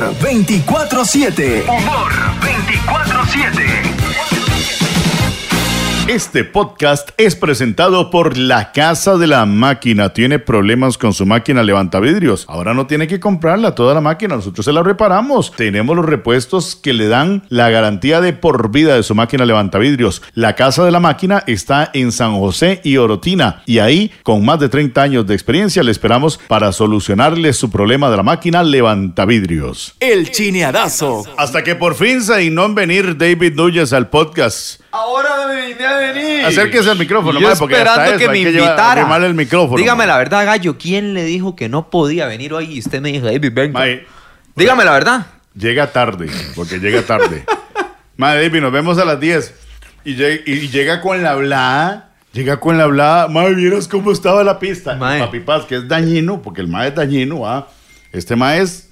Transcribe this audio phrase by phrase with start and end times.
[0.00, 1.64] Humor 24-7.
[1.66, 3.69] Humor 24-7.
[6.10, 10.12] Este podcast es presentado por La Casa de la Máquina.
[10.12, 12.46] ¿Tiene problemas con su máquina levantavidrios?
[12.48, 15.52] Ahora no tiene que comprarla toda la máquina, nosotros se la reparamos.
[15.52, 20.20] Tenemos los repuestos que le dan la garantía de por vida de su máquina levantavidrios.
[20.34, 24.58] La Casa de la Máquina está en San José y Orotina y ahí, con más
[24.58, 29.94] de 30 años de experiencia, le esperamos para solucionarle su problema de la máquina levantavidrios.
[30.00, 31.22] El chineadazo.
[31.36, 34.80] Hasta que por fin se dignó en venir David Núñez al podcast.
[34.92, 36.44] Ahora me vine a venir.
[36.46, 38.92] Acérquese al micrófono, Yo mae, porque hasta esperando eso que me que llevar- invitara.
[39.02, 40.76] arrimarle el micrófono, Dígame la verdad, Gallo.
[40.78, 42.74] ¿Quién le dijo que no podía venir hoy?
[42.74, 43.78] Y usted me dijo, David, venga.
[43.78, 44.04] Mae,
[44.56, 45.26] Dígame la verdad.
[45.54, 47.44] Llega tarde, porque llega tarde.
[48.16, 49.54] Madre David, nos vemos a las 10.
[50.04, 52.10] Y, lleg- y llega con la hablada.
[52.32, 53.28] Llega con la hablada.
[53.28, 54.98] Madre, vieras cómo estaba la pista.
[54.98, 57.68] Papi Paz, que es dañino, porque el mae es dañino, ¿ah?
[58.12, 58.89] Este mae es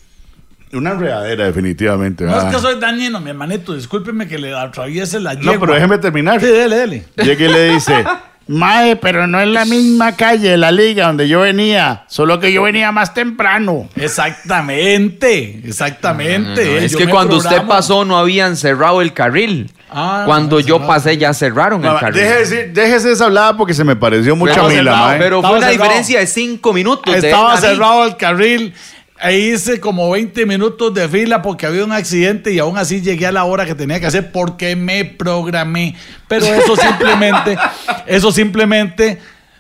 [0.73, 2.25] una enredadera, definitivamente.
[2.25, 3.75] No es que soy dañino, mi hermanito.
[3.75, 5.55] Discúlpeme que le atraviese la yegua.
[5.55, 6.41] No, pero déjeme terminar.
[6.41, 7.05] Sí, dele, dele.
[7.17, 8.05] Llega y le dice,
[8.49, 12.51] Mae, pero no es la misma calle de la liga donde yo venía, solo que
[12.51, 13.89] yo venía más temprano.
[13.95, 16.85] Exactamente, exactamente.
[16.85, 19.71] es Yo que cuando usted pasó no habían cerrado el carril.
[19.91, 22.23] Ah, cuando no, yo pasé ya cerraron el carril.
[22.23, 25.19] déjese, déjese esa hablada porque se me pareció mucha pero, mila, cerrado, mae.
[25.19, 25.83] pero fue una cerrado.
[25.83, 27.15] diferencia de cinco minutos.
[27.15, 27.61] Estaba a mí.
[27.61, 28.75] cerrado el carril.
[29.23, 33.27] E hice como 20 minutos de fila porque había un accidente y aún así llegué
[33.27, 35.97] a la hora que tenía que hacer porque me programé.
[36.29, 37.59] Pero eso simplemente,
[38.07, 39.19] eso simplemente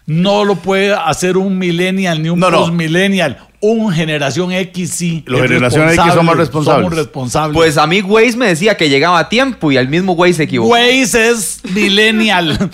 [0.08, 2.60] no lo puede hacer un millennial ni un No, no.
[2.60, 3.44] postmillennial.
[3.60, 5.22] Un generación X sí.
[5.26, 6.84] Los generación X somos responsables.
[6.84, 7.54] Somos responsables.
[7.56, 10.42] Pues a mí Waze me decía que llegaba a tiempo y al mismo Waze se
[10.44, 10.70] equivocó.
[10.70, 12.56] Waze es millennial.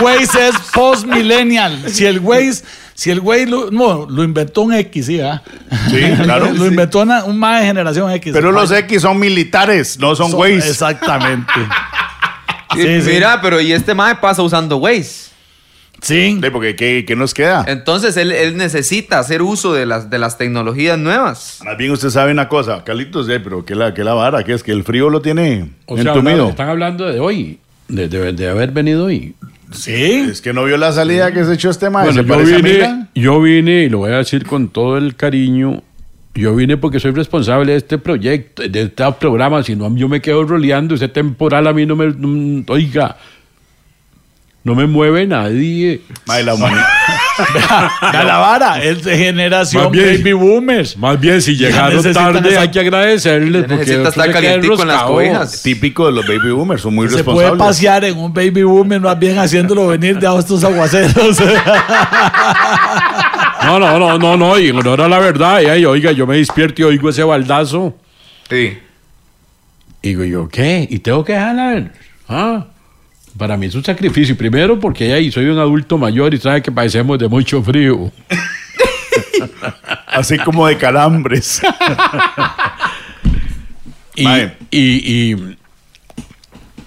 [0.00, 1.90] Waze es post-millennial.
[1.90, 2.62] Si el Waze,
[2.94, 5.42] si el Waze lo, no, lo inventó un X, sí, ¿verdad?
[5.90, 6.52] Sí, claro.
[6.54, 8.32] lo inventó una, un más de generación X.
[8.32, 10.66] Pero los X son militares, no son Son- güeyes.
[10.66, 11.52] Exactamente.
[12.76, 12.88] Sí.
[13.06, 15.30] Mira, pero y este mae pasa usando Waze.
[16.04, 16.38] Sí.
[16.42, 17.64] Sí, porque ¿qué, qué nos queda?
[17.66, 21.60] Entonces él, él necesita hacer uso de las, de las tecnologías nuevas.
[21.64, 24.52] Más bien usted sabe una cosa, Carlitos, eh, pero que la, que la vara, que
[24.52, 28.32] es que el frío lo tiene O sea, hablan- están hablando de hoy, de, de-
[28.32, 29.34] de haber venido hoy.
[29.72, 30.26] Sí.
[30.30, 32.22] Es que no vio la salida que se echó este maestro.
[32.22, 35.82] Bueno, yo vine, yo vine, y lo voy a decir con todo el cariño,
[36.34, 40.20] yo vine porque soy responsable de este proyecto, de este programa, si no yo me
[40.20, 42.08] quedo roleando, ese temporal a mí no me...
[42.08, 43.16] no- oiga,
[44.64, 46.00] no me mueve nadie.
[46.26, 46.84] la humanidad.
[48.12, 50.18] Ya la vara, es de generación bien.
[50.22, 50.96] baby boomers.
[50.96, 55.02] Más bien, si llegaron tarde esa- hay que agradecerles porque estar se calientico con las
[55.02, 55.62] cobijas.
[55.62, 57.58] Típico de los baby boomers, son muy Se puede responsables.
[57.66, 61.38] pasear en un baby boomer, más bien haciéndolo venir de a estos aguaceros.
[63.64, 65.62] No, no, no, no, no, y ignora la verdad.
[65.62, 67.96] Y ahí, oiga, yo me despierto y oigo ese baldazo.
[68.50, 68.76] Sí.
[70.02, 70.86] Y digo yo, ¿qué?
[70.90, 71.90] ¿Y tengo que jalar?
[72.28, 72.66] Ah,
[73.36, 74.36] para mí es un sacrificio.
[74.36, 78.10] Primero porque ahí soy un adulto mayor y sabe que padecemos de mucho frío.
[80.06, 81.60] Así como de calambres.
[84.16, 84.56] Y, Mae.
[84.70, 85.56] y, y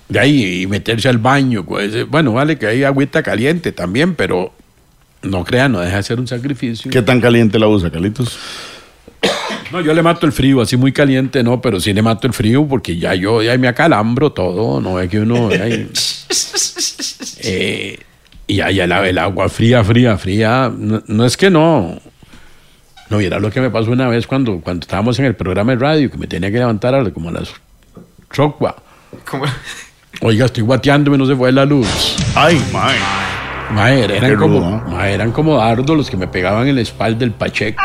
[0.07, 1.65] de ahí y meterse al baño.
[1.65, 4.53] pues, eh, Bueno, vale que hay agüita caliente también, pero
[5.23, 6.89] no crea, no deja de ser un sacrificio.
[6.89, 8.37] ¿Qué tan caliente la usa, Carlitos?
[9.69, 12.31] No, yo le mato el frío, así muy caliente, no, pero sí le mato el
[12.31, 15.49] frío porque ya yo ya me acalambro todo, no es que uno.
[17.41, 17.99] eh,
[18.47, 20.71] y ya la- el agua fría, fría, fría.
[20.75, 21.99] No, no es que no.
[23.09, 25.79] No, mira lo que me pasó una vez cuando, cuando estábamos en el programa de
[25.79, 27.49] radio, que me tenía que levantar a, como a las
[28.33, 28.75] chocua.
[29.29, 29.45] ¿Cómo?
[30.21, 31.87] Oiga, estoy guateándome, no se fue la luz.
[32.35, 32.97] Ay, mae.
[33.71, 34.83] Mae, eran, como, ¿no?
[34.89, 37.81] mae, eran como dardos los que me pegaban en la espalda del Pacheco.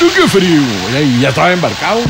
[0.00, 0.60] ¡Mira qué frío!
[1.02, 2.00] Y ya estaba embarcado.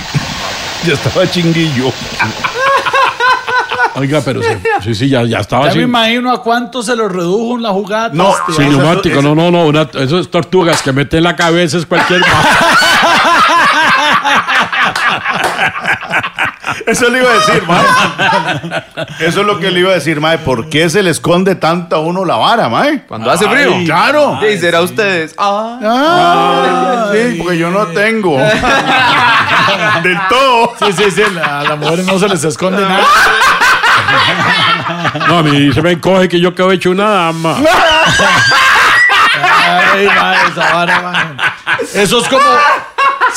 [0.87, 1.93] Ya estaba chinguillo.
[3.95, 4.49] Oiga, pero sí,
[4.85, 5.79] sí, sí, ya, ya estaba Ya así.
[5.79, 8.11] me imagino a cuánto se lo redujo en la jugada.
[8.13, 9.65] No, este, Sin Eso- neumático, eso- no, no, no.
[9.67, 12.21] Una, esas tortugas que meten la cabeza es cualquier.
[16.87, 17.85] Eso le iba a decir, mae.
[19.21, 20.39] Eso es lo que le iba a decir, mae.
[20.39, 23.05] ¿Por qué se le esconde tanto a uno la vara, mae?
[23.07, 23.75] Cuando hace frío.
[23.75, 24.39] Ay, claro.
[24.41, 25.35] Sí, será ustedes.
[25.39, 25.79] Ah.
[25.83, 28.39] Ah, sí, porque yo no tengo.
[30.03, 30.75] Del todo.
[30.79, 31.23] Sí, sí, sí.
[31.43, 33.05] A las mujeres no se les esconde nada.
[35.27, 37.57] No, a mí se me encoge que yo quedo hecho una dama.
[39.93, 41.37] Ay, ma, esa vara, ma.
[41.95, 42.45] Eso es como.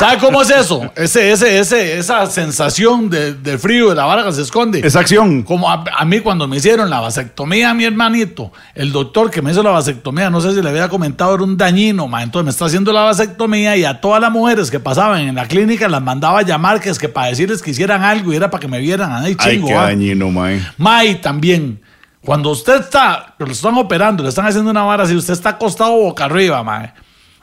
[0.01, 0.91] ¿Sabe cómo es eso?
[0.95, 4.81] Ese, ese, ese, esa sensación de, de frío de la vara que se esconde.
[4.83, 5.43] Esa acción.
[5.43, 9.43] Como a, a mí cuando me hicieron la vasectomía a mi hermanito, el doctor que
[9.43, 12.23] me hizo la vasectomía, no sé si le había comentado, era un dañino, ma.
[12.23, 15.47] entonces me está haciendo la vasectomía y a todas las mujeres que pasaban en la
[15.47, 18.49] clínica las mandaba a llamar que es que para decirles que hicieran algo y era
[18.49, 19.11] para que me vieran.
[19.11, 19.83] Ay, Ay, chingo, qué ah.
[19.83, 20.65] dañino, mae.
[20.79, 21.79] May también.
[22.25, 25.91] Cuando usted está, lo están operando, le están haciendo una vara así, usted está acostado
[25.91, 26.91] boca arriba, mae.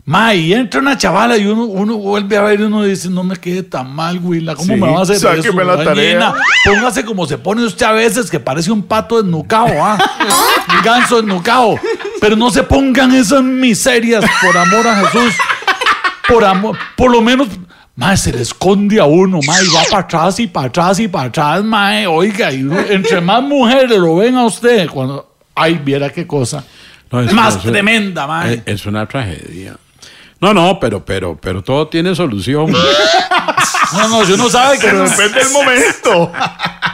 [0.08, 3.22] Mae, y entra una chavala y uno, uno vuelve a ver y uno dice, no
[3.24, 5.28] me quede tan mal, Willa, ¿cómo Sí, me va a hacer eso?
[5.36, 6.32] sáqueme la tarea.
[6.64, 9.98] Póngase como se pone usted a veces, que parece un pato desnucado, ¿ah?
[10.78, 11.74] un ganso desnucado.
[12.22, 15.34] Pero no se pongan esas miserias, por amor a Jesús.
[16.26, 17.48] Por amor, por lo menos...
[17.94, 21.08] Mae, se le esconde a uno, mae, y va para atrás y para atrás y
[21.08, 25.78] para atrás, mae, oiga, y uno- entre más mujeres lo ven a usted, cuando, ay,
[25.84, 26.64] viera qué cosa,
[27.10, 28.54] No, es- más tremenda, mae.
[28.54, 29.76] Es, es una tragedia.
[30.40, 32.72] No, no, pero, pero, pero todo tiene solución.
[33.92, 36.30] No, no, si uno sabe que Depende del momento.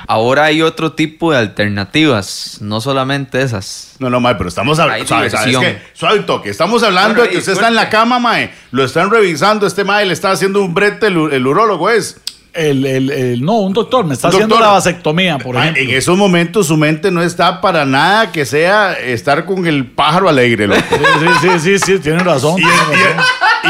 [0.06, 3.94] Ahora hay otro tipo de alternativas, no solamente esas.
[3.98, 5.06] No, no, mae, pero estamos hablando.
[5.06, 5.80] Suave, suave, es diversión.
[5.82, 6.50] que, suave toque.
[6.50, 8.52] Estamos hablando Bueno, de que usted está en la cama, mae.
[8.70, 9.66] Lo están revisando.
[9.66, 12.20] Este mae le está haciendo un brete, el, el urólogo es.
[12.54, 15.82] El, el, el- no, un doctor me está haciendo la vasectomía, por Mae, ejemplo.
[15.92, 20.28] en esos momentos su mente no está para nada que sea estar con el pájaro
[20.28, 20.80] alegre, loco.
[20.90, 20.96] Sí,
[21.40, 22.52] sí, sí, sí, sí, tiene razón.
[22.58, 23.24] Y tiene el, y el- razón.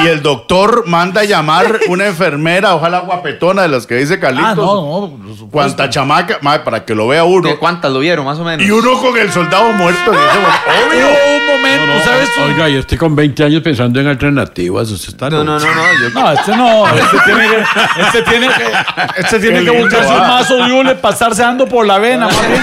[0.04, 4.50] y el doctor manda a llamar una enfermera, ojalá guapetona de las que dice Carlitos.
[4.50, 5.48] Ah, no, no.
[5.50, 7.48] Cuanta chamaca, mae, para que lo vea uno.
[7.48, 8.66] ¿De ¿Cuántas lo vieron, más o menos?
[8.66, 10.12] Y uno con el soldado muerto.
[10.12, 10.88] en ese momento.
[10.88, 11.33] Obvio.
[11.46, 12.28] Hubo un momento, ¿sabes?
[12.44, 14.90] Oiga, y estoy con 20 años pensando en alternativas.
[14.90, 15.82] Usted está No, no, no, no.
[16.00, 20.20] yo- No, este no, este tiene que, este tiene que, este tiene que buscarse un
[20.20, 20.28] ah.
[20.28, 22.62] mazo de hule, pasarse dando por la vena, más bien.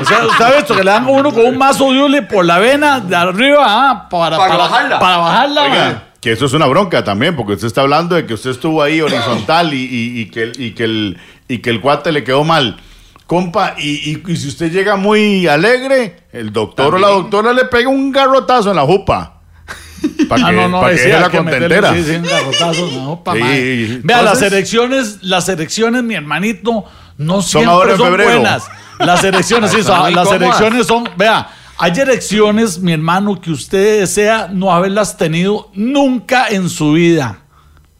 [0.00, 2.22] O sea, ¿usted ha visto que le dan a uno con un mazo de hule
[2.22, 4.98] por la vena de arriba ah, para, Para bajarla.
[4.98, 5.62] Para bajarla.
[5.62, 8.82] Oiga, que eso es una bronca también, porque usted está hablando de que usted estuvo
[8.82, 11.18] ahí horizontal y, y- y que, el- y, que el,
[11.48, 12.76] y que el cuate le quedó mal.
[13.26, 17.64] Compa, y, y- y si usted llega muy alegre, el doctor o la doctora le
[17.64, 19.40] pega un garrotazo en la jupa.
[20.28, 21.94] Para Ah, que, no, no, pa' que sí, hay la que meterle, contentera.
[21.94, 24.00] sí, sí, un garrotazo, no, pa' Sí, madre.
[24.04, 26.84] Vea, las elecciones, las elecciones, mi hermanito,
[27.16, 28.40] no Son ahora siempre en son febrero.
[28.40, 28.64] buenas.
[28.98, 34.48] Las elecciones, sí, Son las elecciones son, vea, hay elecciones, mi hermano, que usted desea
[34.52, 37.38] no haberlas tenido nunca en su vida.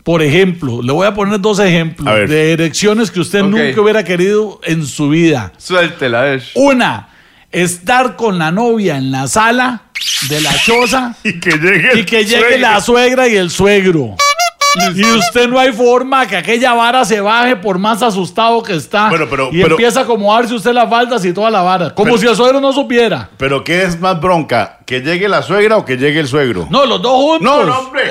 [0.04, 4.60] Por ejemplo, le voy a poner dos ejemplos de elecciones que usted nunca hubiera querido
[4.62, 5.50] en su vida.
[5.56, 6.42] Suéltela, ver.
[6.54, 7.08] Una,
[7.50, 9.84] estar con la novia en la sala
[10.28, 12.58] de la choza Y que llegue, y que el llegue suegro.
[12.60, 14.16] la suegra y el suegro.
[14.94, 19.08] Y usted no hay forma que aquella vara se baje por más asustado que está.
[19.08, 21.94] Bueno, pero- y pero- empieza a acomodarse usted las faldas y toda la vara.
[21.94, 23.30] Como Pero- si el suegro no supiera.
[23.36, 24.78] Pero ¿qué es más bronca?
[24.86, 26.66] ¿Que llegue la suegra o que llegue el suegro?
[26.70, 27.40] No, los dos juntos.
[27.42, 28.04] no, no, hombre.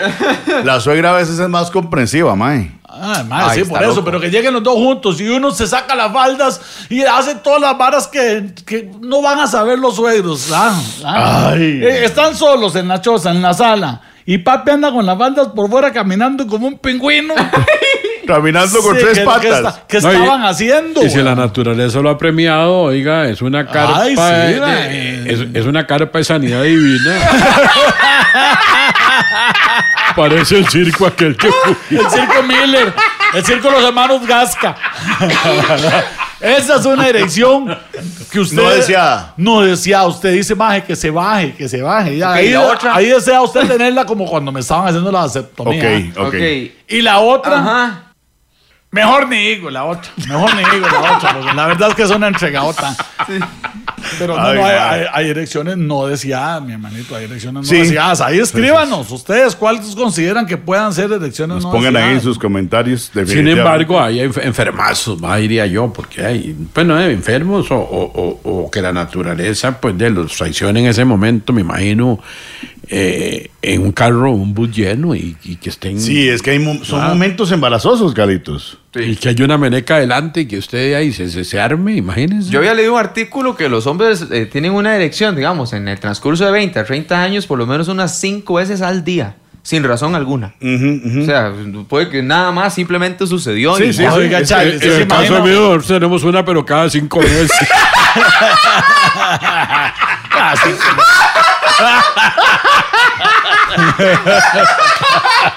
[0.63, 2.71] La suegra a veces es más comprensiva, mae.
[2.95, 4.05] Ah, madre, Ay, sí, por eso, loco.
[4.05, 7.59] pero que lleguen los dos juntos y uno se saca las faldas y hace todas
[7.59, 10.51] las varas que, que no van a saber los suegros.
[10.53, 11.49] Ah, ah.
[11.53, 11.79] Ay.
[11.83, 13.99] Eh, están solos en la choza, en la sala.
[14.25, 17.33] Y papi anda con las faldas por fuera caminando como un pingüino.
[18.25, 19.81] Caminando con Sí, tres ¿qué- patas.
[19.85, 21.03] ¿Qué, está- qué No, y- estaban haciendo?
[21.03, 25.39] Y si la naturaleza lo ha premiado, oiga, es una carpa, Ay, sí, de- es,
[25.53, 27.17] es una carpa de sanidad divina.
[30.15, 31.47] Parece el circo aquel que.
[31.89, 32.93] El circo Miller,
[33.33, 34.75] el circo de los hermanos Gasca.
[36.43, 37.73] Esa es una erección
[38.29, 38.57] que usted.
[38.57, 39.33] No deseada.
[39.37, 40.07] No deseada.
[40.07, 42.17] Usted dice, maje, que se baje, que se baje.
[42.17, 42.95] Ya, ahí, la otra.
[42.95, 46.11] ahí desea usted tenerla como cuando me estaban haciendo la vasectomía.
[46.17, 46.35] Ok, ok.
[46.89, 47.59] Y la otra.
[47.59, 48.13] Ajá.
[48.91, 50.11] Mejor ni digo la otra.
[50.27, 51.33] Mejor ni digo la otra.
[51.33, 52.93] Porque la verdad es que es una entregadota.
[54.19, 57.15] Pero no, Ay, no, hay, hay- hay erecciones no deseadas, mi hermanito.
[57.15, 58.21] Hay erecciones no deseadas.
[58.21, 59.11] Ahí escríbanos.
[59.11, 63.11] Ustedes, ¿cuáles consideran que puedan ser erecciones Nos no pongan ahí en sus comentarios.
[63.25, 68.39] Sin embargo, hay enf- enfermazos, más diría yo, porque hay, bueno, eh, enfermos o, o-
[68.43, 72.19] o- o que la naturaleza, pues, de los traiciona en ese momento, me imagino,
[72.89, 75.99] eh, en un carro, un bus lleno y, y que estén...
[75.99, 77.07] Sí, es que hay mo- son Ah.
[77.09, 78.77] momentos embarazosos, Carlitos.
[78.95, 82.49] Y que hay una meneca adelante y que usted ahí se, se, se arme, imagínense.
[82.51, 85.99] Yo había leído un artículo que los hombres eh, tienen una erección, digamos, en el
[85.99, 89.83] transcurso de 20 a 30 años, por lo menos unas 5 veces al día, sin
[89.83, 90.53] razón alguna.
[90.61, 91.53] O sea,
[91.87, 93.75] puede que nada más simplemente sucedió.
[93.77, 94.05] Sí, y sí, sí.
[94.05, 97.49] Oiga, Es Charlie, que- ¿usted en el caso mío, tenemos una, pero cada cinco meses.
[100.35, 100.69] Ah, sí.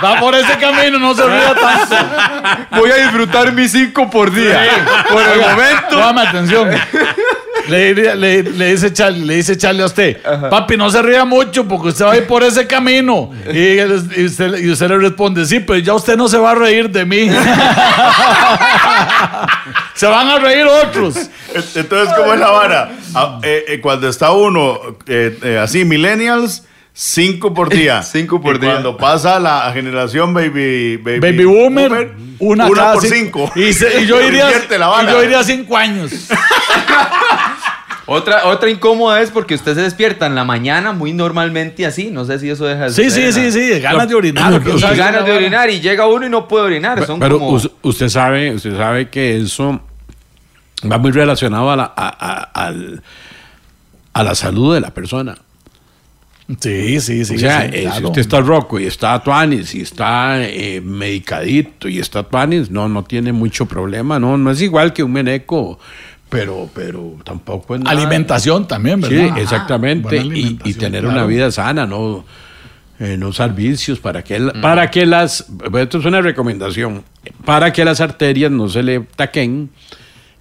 [0.05, 1.97] Va por ese camino, no se ría tanto.
[2.71, 4.61] Voy a disfrutar mis 5 por día.
[5.11, 5.97] Por el momento.
[5.97, 6.71] Dame atención.
[7.69, 10.21] Le, diría- le- le dice Charlie, le dice Charlie a usted,
[10.51, 13.31] papi, no se ría mucho porque usted va a ir por ese camino.
[13.53, 16.55] Y, y usted, y usted le responde, sí, pero ya usted no se va a
[16.55, 17.29] reír de mí.
[19.95, 21.17] se van a reír otros.
[21.75, 22.91] Entonces, ¿cómo es la vara?
[23.15, 28.03] Ah, eh, eh, cuando está uno eh, eh, así, millennials, cinco por día.
[28.05, 28.71] Cinco por Y día.
[28.73, 33.51] Cuando pasa la generación baby, baby, Baby boomer, una, cada por cinco.
[33.55, 33.67] cinco.
[33.69, 36.11] Y, se- y yo iría, y yo iría cinco años.
[38.09, 42.11] Otra, otra incómoda es porque usted se despierta en la mañana muy normalmente así.
[42.13, 44.63] No sé si eso deja de Sí, sí, sí, sí, ganas de orinar.
[44.97, 47.05] ganas de orinar y llega uno y no puede orinar.
[47.05, 47.61] Son Pero como...
[47.83, 49.81] usted sabe, usted sabe que eso
[50.91, 53.03] va muy relacionado a la, a, a- al-
[54.13, 55.37] a la salud de la persona.
[56.61, 57.35] Sí, sí, sí.
[57.35, 61.89] o sea, sí, eh, si usted está roco y está tuanis y está eh, medicadito
[61.89, 65.81] y está tuanis, no, no tiene mucho problema, no, no es igual que un meneco,
[66.29, 69.39] pero, pero tampoco es nada- Alimentación también, Sí, ¿verdad?
[69.39, 70.17] exactamente.
[70.21, 71.17] Buena Y, tener claro.
[71.17, 72.25] una vida sana, no,
[72.99, 75.47] eh, no usar vicios para que, para que las.
[75.79, 77.03] Esto es una recomendación.
[77.45, 79.71] Para que las arterias no se le taquen.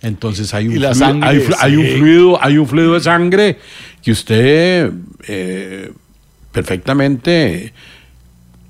[0.01, 1.91] Entonces hay un, la fluido, sangre, hay, un sí.
[1.97, 3.59] fluido, hay un fluido de sangre
[4.03, 4.91] que usted
[5.27, 5.91] eh,
[6.51, 7.73] perfectamente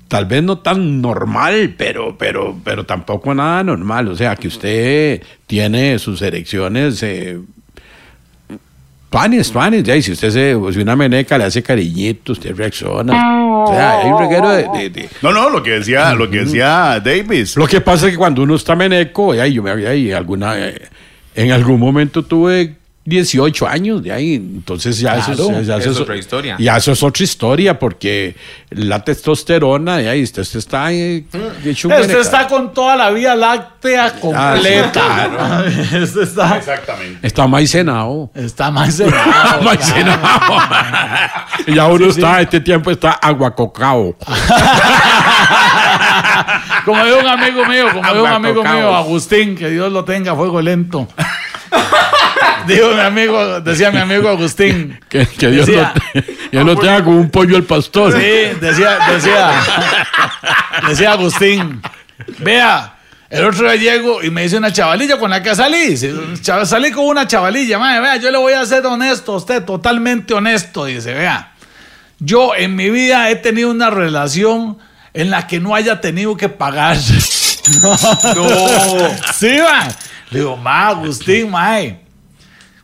[0.08, 4.08] tal vez no tan normal, pero, pero, pero tampoco nada normal.
[4.08, 7.38] O sea, que usted tiene sus erecciones eh,
[9.10, 13.12] tuanes, ya, y si usted se, si una meneca le hace cariñito, usted reacciona.
[13.64, 16.40] O sea, hay un reguero de, de- de- No, no, lo que decía, lo que
[16.44, 17.56] decía Davis.
[17.56, 20.58] Lo que pasa es que cuando uno está meneco, ya, yo me había ahí alguna,
[20.58, 20.82] eh,
[21.34, 22.74] en algún momento tuve
[23.06, 26.56] 18 años de ahí, entonces ya eso, Claro, es- ya es eso otra historia.
[26.58, 28.34] Ya eso es otra historia, porque
[28.70, 31.24] la testosterona, ya, y usted, usted está eh,
[31.64, 32.20] hecho Este meneca.
[32.20, 35.02] está con toda la vía láctea completa.
[35.38, 37.26] Ah, Este está, Exactamente.
[37.26, 38.30] Está maicenado.
[38.34, 39.62] está más cenado.
[39.62, 40.58] Maicenado.
[41.68, 44.16] ya uno está, este tiempo está aguacocao.
[46.84, 50.34] Como dijo un amigo mío, como dijo un amigo mío, Agustín, que Dios lo tenga
[50.34, 51.06] fuego lento.
[52.66, 54.98] Dijo mi amigo, decía mi amigo Agustín.
[55.08, 58.12] Que, que Dios Decía- no, te- que no tenga como un pollo el pastor.
[58.12, 59.50] Sí, decía, decía,
[60.88, 61.80] decía Agustín.
[62.38, 62.94] Vea,
[63.30, 65.88] el otro día llego y me dice una chavalilla con la que salí.
[65.90, 69.36] Dice, "Chava- Salí con una chavalilla, madre, vea, yo le voy a ser honesto a
[69.36, 70.84] usted, totalmente honesto.
[70.86, 71.52] Dice, vea,
[72.18, 74.78] yo en mi vida he tenido una relación
[75.14, 76.96] en la que no haya tenido que pagar.
[77.68, 77.96] No.
[79.34, 79.88] Sí, ma.
[80.30, 81.98] Le digo, ma, Agustín, mae.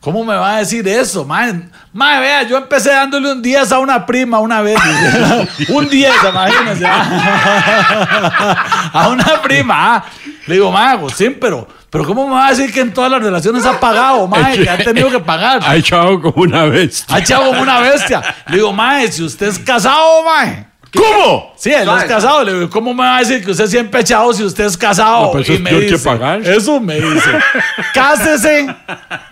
[0.02, 1.54] ¿Cómo me va a decir eso, mae?
[1.92, 4.76] Mae, vea, yo empecé dándole un 10 a una prima una vez.
[5.68, 6.84] un 10, imagínense.
[8.92, 9.94] a una prima.
[9.94, 10.04] ah.
[10.48, 13.22] Le digo, mae, Agustín, pero, pero ¿cómo me va a decir que en todas las
[13.22, 14.58] relaciones ha pagado, mae?
[14.58, 15.60] Que ha tenido que pagar.
[15.64, 17.04] Ha echado como una vez.
[17.08, 18.20] Ha echado como una bestia.
[18.48, 20.66] Le digo, mae, si usted es casado, mae.
[20.94, 21.54] ¿Cómo?
[21.56, 22.44] Sí, él es casado.
[22.44, 24.76] Le digo, ¿cómo me va a decir que usted siempre ha echado si usted es
[24.76, 25.26] casado?
[25.26, 26.40] No, pues eso y es me peor que dice, pagar.
[26.46, 27.30] Eso me dice.
[27.94, 28.66] Cásese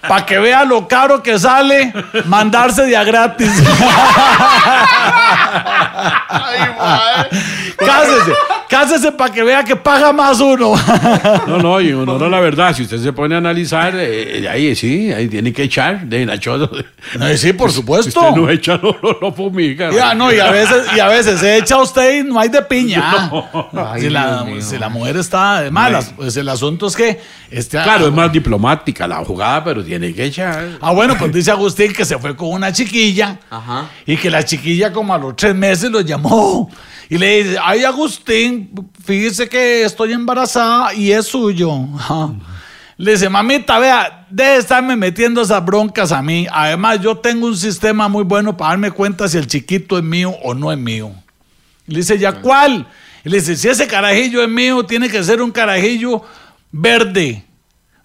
[0.08, 1.92] para que vea lo caro que sale
[2.26, 3.50] mandarse de a gratis.
[7.76, 8.32] cásese,
[8.68, 10.74] cásese para que vea que paga más uno.
[11.46, 14.46] No, no, y en honor a la verdad, si usted se pone a analizar, eh,
[14.48, 16.70] ahí sí, ahí tiene que echar de Nacho.
[17.20, 18.20] Ay, sí, por Si supuesto.
[18.20, 19.90] usted no echa, no, no, no fumiga.
[19.90, 22.48] Ya, no, y a veces, y a veces le echa a usted y no hay
[22.48, 23.30] de piña.
[23.72, 27.20] Ay, si, la, si mujer está de malas, pues el asunto es que.
[27.50, 30.78] Este, Claro, es más diplomática la jugada, pero tiene que echar.
[30.80, 33.88] Ah, bueno, pues dice Agustín que se fue con una chiquilla Ajá.
[34.06, 36.70] y que la chiquilla como a los tres meses lo llamó
[37.08, 38.70] y le dice, ay Agustín,
[39.04, 41.72] fíjese que estoy embarazada y es suyo.
[41.96, 42.30] Ajá.
[43.00, 46.46] Le dice, mamita, vea, deje de estarme metiendo esas broncas a mí.
[46.52, 50.34] Además, yo tengo un sistema muy bueno para darme cuenta si el chiquito es mío
[50.42, 51.10] o no es mío.
[51.90, 52.86] Le dice, ¿ya cuál?
[53.24, 56.22] Y le dice, si ese carajillo es mío, tiene que ser un carajillo
[56.70, 57.44] verde.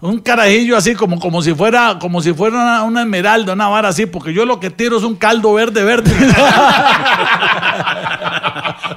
[0.00, 3.88] Un carajillo así como, como si fuera, como si fuera una, una esmeralda, una vara
[3.88, 6.10] así, porque yo lo que tiro es un caldo verde, verde.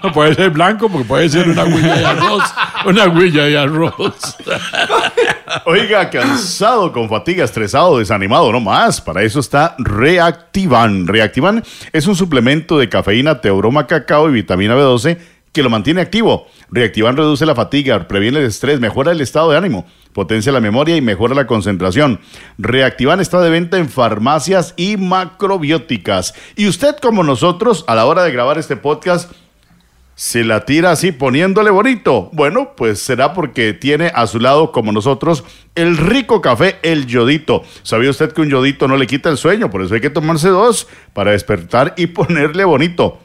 [0.03, 2.43] No puede ser blanco porque puede ser una huilla de arroz.
[2.85, 4.37] Una huilla de arroz.
[5.65, 9.01] Oiga, cansado, con fatiga, estresado, desanimado, no más.
[9.01, 11.07] Para eso está Reactivan.
[11.07, 15.17] Reactivan es un suplemento de cafeína, teobroma, cacao y vitamina B12
[15.51, 16.47] que lo mantiene activo.
[16.69, 20.95] Reactivan reduce la fatiga, previene el estrés, mejora el estado de ánimo, potencia la memoria
[20.95, 22.19] y mejora la concentración.
[22.57, 26.33] Reactivan está de venta en farmacias y macrobióticas.
[26.55, 29.31] Y usted, como nosotros, a la hora de grabar este podcast,
[30.19, 32.29] se la tira así poniéndole bonito.
[32.33, 35.45] Bueno, pues será porque tiene a su lado, como nosotros,
[35.75, 37.63] el rico café, el yodito.
[37.83, 39.69] ¿Sabía usted que un yodito no le quita el sueño?
[39.69, 43.19] Por eso hay que tomarse dos para despertar y ponerle bonito.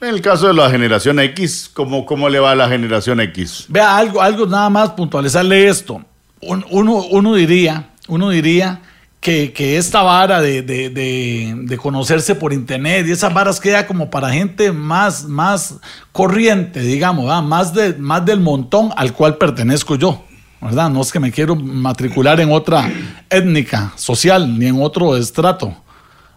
[0.00, 3.64] En el caso de la generación X, ¿cómo, cómo le va a la generación X?
[3.68, 6.00] Vea, algo, algo nada más puntualizarle esto.
[6.40, 8.80] Un- uno, uno diría, uno diría
[9.20, 13.86] que, que esta vara de, de- de- de conocerse por internet y esas varas queda
[13.86, 15.74] como para gente más, más
[16.12, 17.42] corriente, digamos, ¿verdad?
[17.42, 20.24] más, de, más del montón al cual pertenezco yo.
[20.60, 20.90] ¿verdad?
[20.90, 22.90] No es que me quiero matricular en otra
[23.30, 25.72] étnica, social, ni en otro estrato.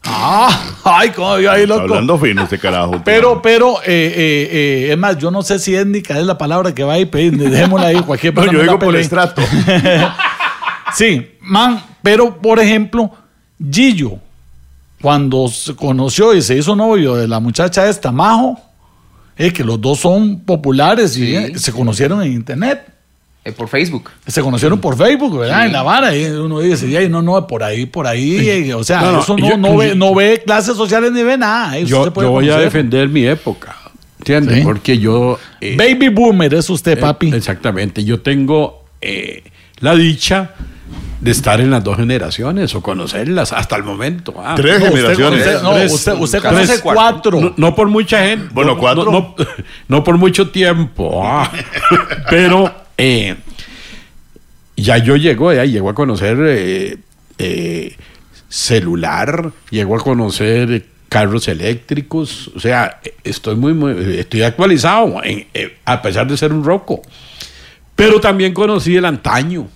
[0.03, 0.49] Ah,
[0.83, 1.93] ay, cómo yo ahí Está loco.
[1.93, 3.01] hablando fino este carajo.
[3.05, 6.73] Pero, pero, eh, eh, eh, es más, yo no sé si étnica es la palabra
[6.73, 9.41] que va ahí, pero dejémosla ahí, cualquier No, persona yo digo por estrato.
[10.93, 13.11] Sí, man, pero por ejemplo,
[13.71, 14.17] Gillo,
[15.01, 18.59] cuando se conoció y se hizo novio de la muchacha esta, Majo,
[19.37, 22.85] eh, que los dos son populares y eh, se conocieron en internet.
[23.43, 24.11] Eh, por Facebook.
[24.27, 25.65] Se conocieron por Facebook, ¿verdad?
[25.65, 26.15] En la vara.
[26.15, 28.47] Y uno dice, "Ay, no, no, por ahí, por ahí.
[28.47, 31.23] eh, O sea, No, no, eso no, yo- no, ve, no ve clases sociales ni
[31.23, 31.75] ve nada.
[31.77, 33.75] eso Yo, se puede yo voy a defender mi época.
[34.19, 34.57] ¿Entiendes?
[34.57, 34.61] Sí.
[34.63, 35.39] Porque yo.
[35.59, 37.33] eh, Baby boomer es usted, eh, papi.
[37.33, 38.03] exactamente.
[38.03, 39.43] Yo tengo eh,
[39.79, 40.51] la dicha
[41.19, 44.33] de estar en las dos generaciones o conocerlas hasta el momento.
[44.37, 45.39] Ah, Tres No, generaciones.
[45.39, 47.39] usted- no, Tres- usted, conoce tres- cuatro.
[47.39, 48.47] No, no por mucha gente.
[48.53, 49.05] Bueno, no, cuatro.
[49.05, 49.35] No, no-
[49.87, 51.21] no por mucho tiempo.
[51.25, 51.51] ah.
[52.29, 53.35] Pero eh,
[54.75, 56.97] ya yo llego, ya llego a conocer eh,
[57.37, 57.95] eh,
[58.49, 65.77] celular, llego a conocer carros eléctricos, o sea, estoy muy, muy estoy actualizado, en- eh,
[65.85, 67.01] a pesar de ser un roco.
[67.95, 69.67] Pero también conocí el antaño.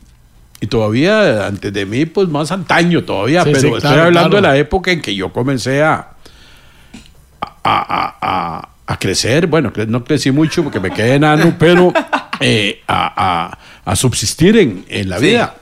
[0.65, 3.43] Y todavía, antes de mí, pues más antaño todavía.
[3.43, 4.47] Sí, pero sí, estoy claro, hablando claro.
[4.47, 6.09] de la época en que yo comencé a,
[7.63, 9.45] a, a- a- crecer.
[9.47, 11.93] Bueno, no crecí mucho porque me quedé enano, pero
[12.39, 13.49] eh, a,
[13.85, 15.25] a- a subsistir en, en la Sí.
[15.25, 15.55] vida.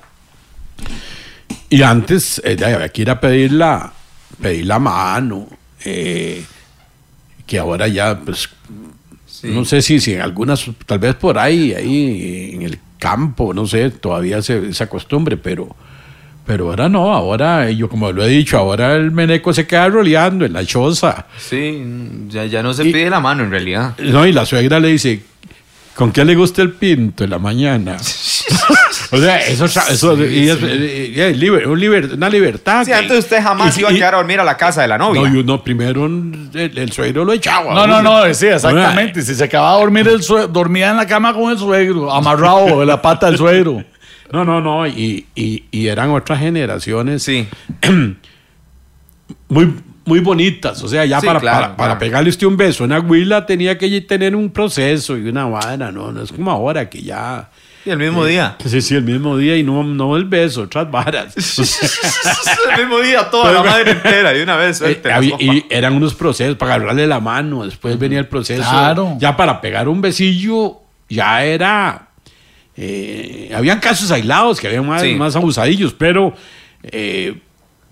[1.69, 3.91] Y antes eh, había que ir a pedir la,
[4.41, 5.47] pedir la mano.
[5.85, 6.43] eh,
[7.45, 8.47] que ahora ya, pues,
[9.43, 13.67] no sé si, si en algunas, tal vez por ahí, ahí en el campo, no
[13.67, 15.75] sé, todavía se, esa costumbre, pero,
[16.45, 20.45] pero ahora no, ahora, yo como lo he dicho, ahora el meneco se queda roleando
[20.45, 21.25] en la choza.
[21.37, 21.83] Sí,
[22.29, 23.93] ya, ya no se Y- pide la mano en realidad.
[23.99, 25.21] No, y la suegra le dice,
[25.95, 27.97] ¿con qué le gusta el pinto en la mañana?
[29.13, 30.59] o sea, eso, eso y es,
[31.37, 32.83] liber- un liber- una libertad.
[32.83, 34.87] Sí, que- antes usted jamás y- iba a quedar a dormir a la casa de
[34.87, 35.21] la novia.
[35.21, 37.73] No, y uno primero el, el suegro lo echaba.
[37.73, 38.27] No, no, uno.
[38.27, 39.21] no, sí, exactamente.
[39.21, 42.79] Si se acababa de dormir el suegro, dormía en la cama con el suegro, amarrado
[42.79, 43.83] de la pata del suegro.
[44.31, 47.47] No, no, no, y, y- y eran otras generaciones Sí.
[49.49, 49.73] muy,
[50.05, 50.81] muy bonitas.
[50.83, 53.77] O sea, ya Sí, para, claro, para, pegarle usted un beso a una huila tenía
[53.77, 57.49] que tener un proceso y una vara, no, no es como ahora que ya...
[57.85, 58.55] Y el mismo día.
[58.65, 61.35] Sí, sí, el mismo día y no, no el beso, otras varas.
[62.71, 64.81] el mismo día, toda la madre entera, de una vez.
[64.81, 68.61] Eh, había- y eran unos procesos para agarrarle la mano, después venía el proceso.
[68.61, 69.15] Claro.
[69.19, 70.77] Ya para pegar un besillo,
[71.09, 72.07] ya era.
[72.77, 75.13] eh, habían casos aislados que habían más, Sí.
[75.15, 76.33] más abusadillos, pero
[76.83, 77.35] eh,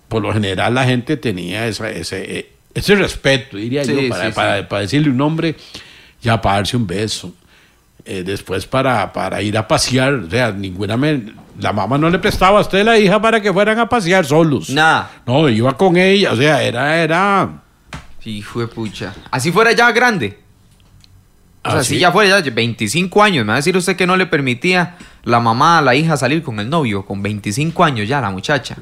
[0.08, 4.32] por lo general la gente tenía esa- ese, ese respeto, diría Sí, yo, para, sí,
[4.34, 4.65] para- sí.
[4.69, 5.56] para decirle un nombre,
[6.21, 7.34] ya para darse un beso.
[8.05, 12.17] Eh, después para, para ir a pasear, o sea, ninguna men- la mamá no le
[12.17, 14.69] prestaba a usted la hija para que fueran a pasear solos.
[14.71, 15.11] Nada.
[15.27, 17.61] No, iba con ella, o sea, era, era.
[18.25, 19.13] Hijo de pucha.
[19.29, 20.39] Así fuera ya grande.
[21.63, 21.95] O sea, así.
[21.95, 24.95] si ya fuera ya 25 años, me va a decir usted que no le permitía
[25.23, 28.77] la mamá a la hija salir con el novio, con 25 años ya, la muchacha.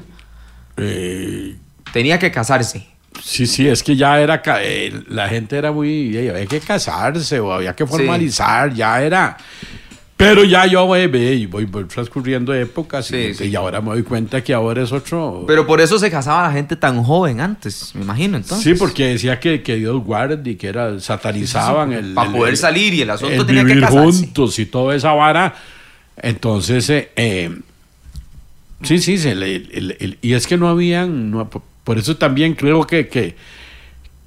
[0.78, 1.56] eh,
[1.92, 2.86] Tenía que casarse.
[3.22, 4.42] Sí, sí, es que ya era.
[4.62, 6.16] eh, la gente era muy.
[6.16, 9.36] eh, había que casarse o había que formalizar, ya era.
[10.16, 13.44] Pero ya yo voy, ve, voy, voy transcurriendo épocas Sí, y, sí.
[13.46, 15.44] y ahora me doy cuenta que ahora es otro.
[15.46, 18.62] Pero por eso se casaba la gente tan joven antes, me imagino, entonces.
[18.62, 22.12] sí, porque decía que, que Dios guarde y que era satanizaban el.
[22.12, 24.02] Para el- poder el- salir y el asunto el tenía que vivir casarse.
[24.24, 25.54] juntos y toda esa vara.
[26.18, 27.56] Entonces, eh, eh,
[28.82, 31.48] sí, sí, se le- y es que no habían, no-
[31.90, 33.34] por eso también creo que, que,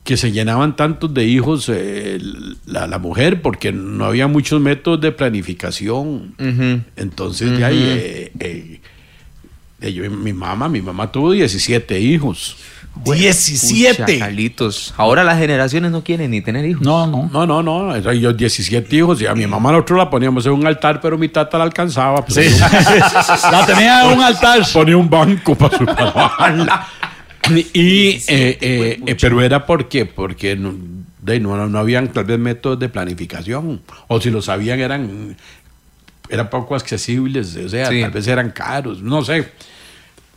[0.03, 2.19] que se llenaban tantos de hijos eh,
[2.65, 6.35] la, la mujer, porque no había muchos métodos de planificación.
[6.37, 6.81] Ujú.
[6.97, 8.81] Entonces, de ahí, eh, eh,
[9.79, 12.57] eh, yo- mi mamá, mi mamá tuvo 17 hijos.
[13.05, 14.19] Pucha, 17.
[14.19, 14.93] Carlitos.
[14.97, 16.83] Ahora las generaciones no quieren ni tener hijos.
[16.83, 17.29] No, no.
[17.31, 20.67] No, no, no, yo 17 hijos y a mi mamá nosotros la poníamos en un
[20.67, 22.23] altar, pero mi tata la alcanzaba.
[22.25, 22.59] pues, Sí.
[23.51, 24.61] la tenía en un altar.
[24.73, 25.85] ponía un banco para, su-.
[27.49, 30.73] Y, eh, eh, eh, pero era porque, porque no,
[31.21, 35.35] de, no, no habían tal vez métodos de planificación, o si lo sabían eran,
[36.29, 38.01] eran poco accesibles, o sea, Sí.
[38.01, 39.45] tal vez eran caros, no sé.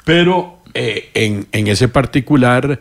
[0.05, 2.81] Pero eh, en, en ese particular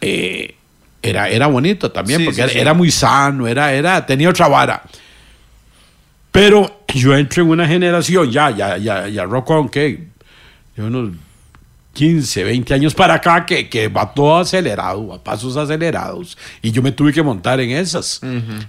[0.00, 0.54] eh,
[1.00, 4.48] era, era bonito también, Sí, porque sí, era, era muy sano, era, era, tenía otra
[4.48, 4.82] vara.
[6.32, 10.08] Pero yo entro en una generación, ya, ya, ya, ya Rocco, aunque
[10.76, 11.10] de unos
[11.94, 16.38] 15, 20 años para acá, que, que va todo acelerado, a pasos acelerados.
[16.62, 18.20] Y yo me tuve que montar en esas.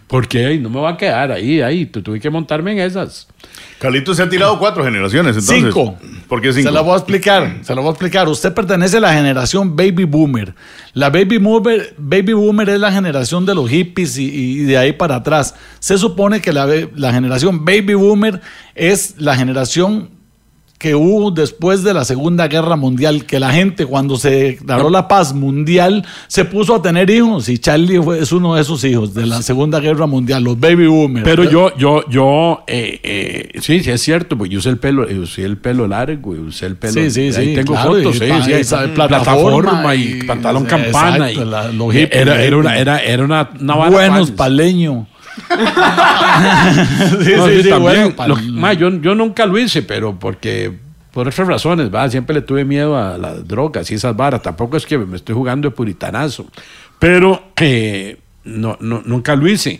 [0.07, 3.27] Porque ay, no me va a quedar ahí, ahí, tu- tuve que montarme en esas.
[3.79, 5.63] Carlitos se ha tirado cuatro generaciones, entonces.
[5.73, 5.97] Cinco.
[6.27, 6.69] ¿Por qué cinco?
[6.69, 8.27] Se la voy a explicar, se la voy a explicar.
[8.27, 10.53] Usted pertenece a la generación Baby Boomer.
[10.93, 14.93] La Baby Boomer, Baby Boomer es la generación de los hippies y, y de ahí
[14.93, 15.55] para atrás.
[15.79, 18.41] Se supone que la, la generación Baby Boomer
[18.75, 20.09] es la generación
[20.84, 25.08] que hubo después de la Segunda Guerra Mundial, que la gente cuando se declaró la
[25.08, 29.13] paz mundial se puso a tener hijos y Charlie fue- es uno de esos hijos
[29.13, 31.24] de la Segunda Guerra Mundial, los Baby Boomers.
[31.24, 35.10] Pero yo, yo, yo, eh, eh, sí, sí es cierto, pues yo usé el pelo,
[35.10, 36.91] yo usé el pelo largo, usé el pelo.
[36.91, 40.84] Sí, sí, sí, Ahí tengo claro, fotos, y sí, sí, plataforma y, y- pantalón exacto,
[40.91, 41.32] campana.
[41.32, 44.32] y, la- los hippies, era, era una, era, era una, una buenos fans.
[44.32, 45.08] paleños.
[47.24, 48.13] sí, No, sí, sí, también.
[48.15, 50.72] bueno, Lo- ma, yo, yo nunca lo hice, pero porque
[51.12, 52.10] por otras razones, ¿va?
[52.10, 54.41] siempre le tuve miedo a las drogas y esas varas.
[54.41, 56.46] Tampoco es que me estoy jugando de puritanazo,
[57.00, 59.80] pero eh, no, no, nunca lo hice.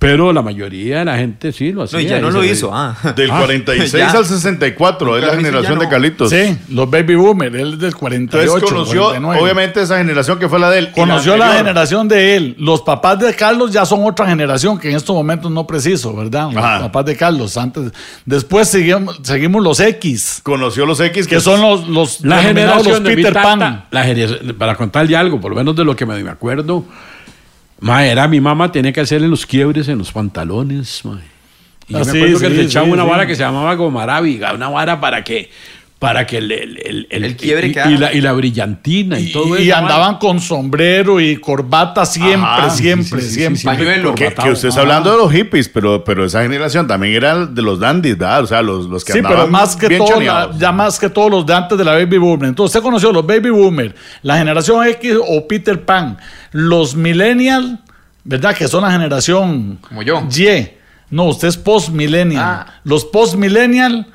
[0.00, 1.98] Pero la mayoría de la gente sí lo hacía.
[1.98, 2.70] No, y ya no y lo hizo.
[2.74, 2.96] Ah.
[3.14, 4.10] Del Ah, 46 ya.
[4.10, 5.88] al 64 es la generación de.
[5.90, 6.30] Carlitos.
[6.30, 8.44] Sí, los baby boomers, él es del 48.
[8.54, 9.42] Entonces conoció, 49.
[9.42, 10.90] obviamente, esa generación que fue la de él.
[10.92, 12.54] Conoció la generación de él.
[12.58, 16.46] Los papás de Carlos ya son otra generación que en estos momentos no preciso, ¿verdad?
[16.50, 16.80] Los Ajá.
[16.80, 17.56] papás de Carlos.
[17.58, 17.92] Antes,
[18.24, 23.12] después seguimos, seguimos los X, Conoció los X, que son los, los La generación los
[23.14, 23.84] Peter Pan.
[23.90, 26.84] la generación- para contarle algo, por lo menos de lo que me, me acuerdo,
[27.80, 31.20] ma, era mi mamá tenía que hacerle los quiebres en los pantalones, ma.
[31.88, 33.42] Y yo Ah, me sí, acuerdo que sí, le echaba sí, una vara que se
[33.42, 35.50] llamaba gomarábiga, una vara para que
[36.00, 39.26] para que el, el, el- el- El quiebre y, y la, y la brillantina y,
[39.26, 39.76] Y, todo y eso.
[39.76, 43.56] andaban con sombrero y corbata siempre, Ajá, siempre, sí, sí, sí, siempre.
[43.56, 43.66] sí, sí.
[43.66, 44.14] Pañuelo.
[44.14, 47.60] Que, que usted está hablando de los hippies, pero, pero esa generación también era de
[47.60, 48.42] los dandies, ¿verdad?
[48.42, 50.98] O sea, los, los que Sí, andaban pero más que bien todo, la- ya más
[50.98, 52.48] que todos los de antes de la Baby Boomer.
[52.48, 56.16] Entonces, usted conoció los Baby Boomer, la generación X o Peter Pan,
[56.52, 57.78] los Millennial,
[58.24, 58.56] ¿verdad?
[58.56, 60.26] Que son la generación Como yo.
[60.34, 60.66] Y.
[61.10, 62.42] No, usted es post-millennial.
[62.42, 62.66] Ah.
[62.84, 64.06] Los post-millennial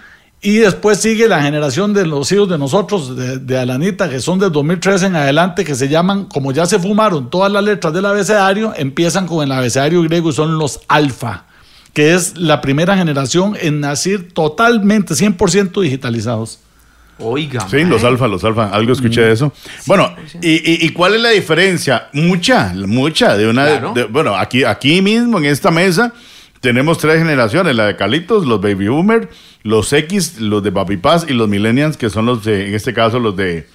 [0.45, 4.39] y después sigue la generación de los hijos de nosotros, de, de Alanita, que son
[4.39, 8.05] del 2013 en adelante, que se llaman, como ya se fumaron todas las letras del
[8.05, 11.45] abecedario, empiezan con el abecedario griego y son los alfa,
[11.93, 16.59] que es la primera generación en nacer totalmente, 100% digitalizados.
[17.17, 17.65] Oiga.
[17.69, 19.53] Sí, los alfa, los alfa, algo escuché de eso.
[19.85, 22.09] Bueno, y, y- y cuál es la diferencia?
[22.11, 23.65] Mucha, mucha de una.
[23.65, 23.93] Claro.
[23.95, 26.11] de- bueno, aquí, aquí mismo en esta mesa
[26.65, 29.29] tenemos tres generaciones: la de Calitos, los Baby Boomer,
[29.63, 32.93] los X, los de Papi Paz y los Millennials, que son los de, en este
[32.93, 33.67] caso, los de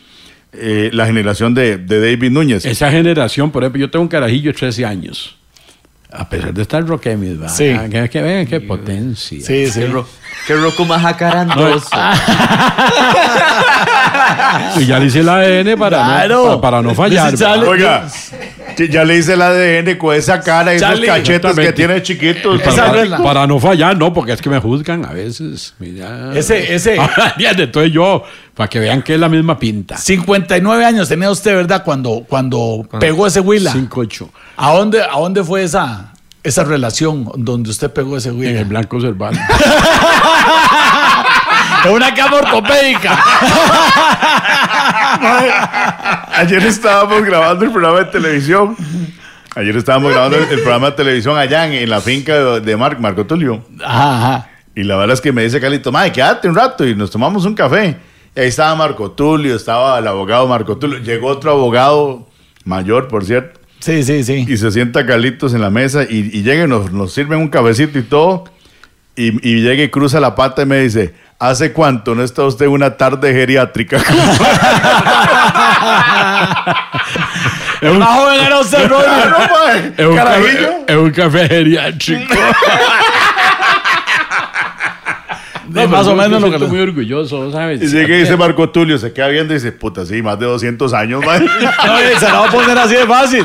[0.53, 2.65] eh, la generación de, de David Núñez.
[2.67, 5.37] Esa generación, por ejemplo, yo tengo un carajillo de 13 años.
[6.13, 7.39] A pesar de estar roquemis.
[7.53, 7.73] Sí.
[7.89, 9.41] Que, que vean qué potencia.
[9.41, 9.79] Sí, sí.
[9.81, 10.05] Qué, ro
[10.49, 11.89] qué roco más jacarandoso.
[14.81, 16.37] Y ya le hice el ADN para, Claro.
[16.39, 17.33] no, para, para no fallar.
[17.67, 18.09] Oiga,
[18.89, 22.61] ya le hice el ADN con esa cara y esos Charlie, cachetes que tiene chiquitos.
[23.23, 25.75] Para, no fallar, no, porque es que me juzgan a veces.
[25.79, 26.33] Mira.
[26.35, 26.97] Ese- ese-
[27.37, 27.67] ¿Entiendes?
[27.67, 28.23] Entonces yo,
[28.55, 29.97] para que vean que es la misma pinta.
[29.97, 31.83] 59 años tenía usted, ¿verdad?
[31.85, 33.73] Cuando, cuando pegó ese huila.
[33.73, 34.29] 5-8.
[34.57, 36.13] ¿A dónde, ¿A dónde fue esa,
[36.43, 38.59] esa relación donde usted pegó ese En huila?
[38.61, 39.41] el Blanco Cervantes.
[41.85, 43.19] En una cama ortopédica.
[46.35, 48.77] Ayer estábamos grabando el programa de televisión.
[49.57, 52.77] Ayer estábamos grabando el, el programa de televisión allá en, en la finca de, de
[52.77, 53.65] Mar- Marco Tulio.
[53.85, 54.49] Ajá, ajá.
[54.75, 57.45] Y la verdad es que me dice Calito, madre, quédate un rato y nos tomamos
[57.45, 57.97] un café.
[58.37, 60.99] Y ahí estaba Marco Tulio, estaba el abogado Marco Tulio.
[60.99, 62.29] Llegó otro abogado
[62.65, 63.59] mayor, por cierto.
[63.81, 64.45] Sí, sí, sí.
[64.47, 67.49] Y se sienta Carlitos en la mesa y, y llega y nos, nos sirven un
[67.49, 68.45] cafecito y todo.
[69.21, 72.65] Y, y llega y cruza la pata y me dice, ¿hace cuánto no está usted
[72.65, 73.99] en una tarde geriátrica?
[77.81, 78.79] Es un, Más joven era usted,
[79.97, 80.69] es un Carajillo.
[80.69, 82.35] café, es un café geriátrico.
[85.89, 87.81] Más o menos lo que estoy muy orgulloso, ¿sabes?
[87.81, 90.45] Y llega y dice Marco Tulio, se queda viendo y dice, puta, sí, más de
[90.47, 91.41] 200 años, mae.
[91.41, 91.49] No,
[92.19, 93.45] se la va a poner así de fácil.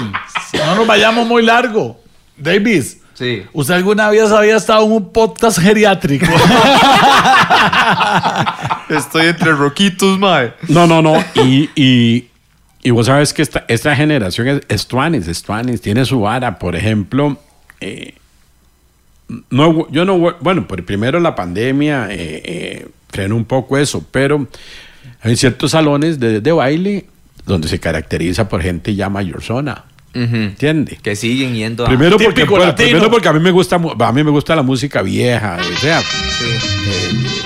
[0.53, 2.01] No nos vayamos muy largo.
[2.35, 3.43] Davis, Sí.
[3.53, 6.25] ¿usted alguna vez había estado en un podcast geriátrico?
[8.89, 10.53] Estoy entre roquitos, mae.
[10.67, 11.23] No, no, no.
[11.35, 12.27] Y, y,
[12.83, 16.59] y vos sabes que esta, esta generación es, es tuanis, es tuanis, tiene su vara.
[16.59, 17.37] Por ejemplo,
[17.79, 18.15] eh,
[19.49, 24.45] no, yo no, bueno, por primero la pandemia eh, eh, frenó un poco eso, pero
[25.21, 27.05] hay ciertos salones de, de baile
[27.45, 29.07] donde se caracteriza por gente ya
[30.15, 30.43] mayor zona.
[30.45, 30.97] ¿Entiende?
[31.01, 31.87] Que siguen yendo a...
[31.87, 35.01] Primero porque, bueno, primero porque a mí me gusta a mí me gusta la música
[35.01, 36.01] vieja, o sea,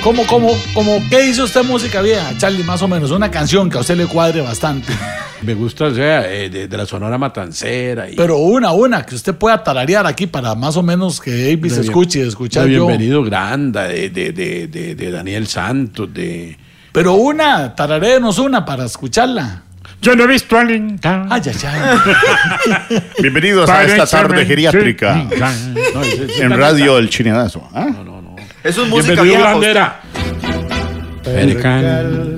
[0.03, 2.63] ¿Cómo, cómo, cómo, qué hizo usted música vieja, Charlie?
[2.63, 4.93] Más o menos, una canción que a usted le cuadre bastante.
[5.41, 9.15] me gusta, o sea, eh, de, de la Sonora Matancera y Pero una, una, que
[9.15, 12.65] usted pueda tararear aquí para más o menos que Davis De bien- escuche y escuchar
[12.65, 12.87] de yo.
[12.87, 16.57] Bienvenido Granda, de, de, de, de, de Daniel Santos, de...
[16.93, 19.63] Pero una, tararéenos una para escucharla.
[20.01, 21.25] Yo no he visto a Linda.
[21.29, 23.03] Ay, ay, ay.
[23.21, 25.25] Bienvenidos a esta tarde geriátrica
[25.93, 26.01] No,
[26.41, 27.67] en Radio El Chineadazo.
[27.73, 27.87] ¿ah?
[28.63, 29.73] Eso es música Bienvenido vieja.
[29.73, 30.01] Grandera.
[31.23, 32.37] Percal.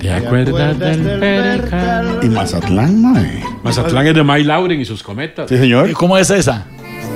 [0.00, 2.18] ¿Te acuerdas del Percal?
[2.22, 3.42] Y Mazatlán, mae.
[3.62, 5.48] Mazatlán es de May Lauren y sus cometas.
[5.48, 5.88] Sí, señor.
[5.88, 6.64] ¿Y ¿Cómo es esa?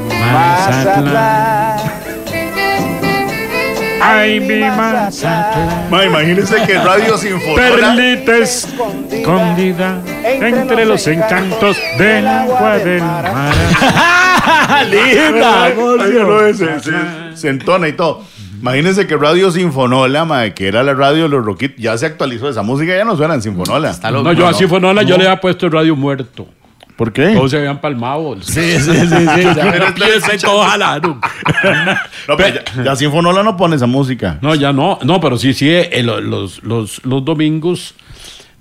[0.09, 1.81] Mazatlán.
[4.05, 5.89] Ay, mi Mazatlán.
[5.91, 7.55] Ma, imagínense que Radio Sinfonía.
[7.57, 13.55] Perlita escondida entre los encantos del agua del mar.
[14.91, 15.73] ¡Linda!
[17.35, 18.25] se, entona y todo.
[18.61, 22.49] Imagínense que Radio Sinfonola, mae, que era la radio de los Roquitos, ya se actualizó
[22.49, 23.97] esa música, ya no suena en Sinfonola.
[24.11, 26.47] No, yo fue, no, yo le había puesto el radio muerto.
[27.03, 27.31] ¿Por qué?
[27.35, 28.37] Todos se habían palmado.
[28.43, 29.43] Sí, sí, sí, sí.
[29.57, 29.93] ya.
[30.41, 31.21] Todos jalaron.
[32.29, 34.39] No, pero ya, ya Sinfonola no pone esa música.
[34.41, 35.01] No, ya no.
[35.03, 37.97] No, pero sí, sí, eh, lo- los, los, los domingos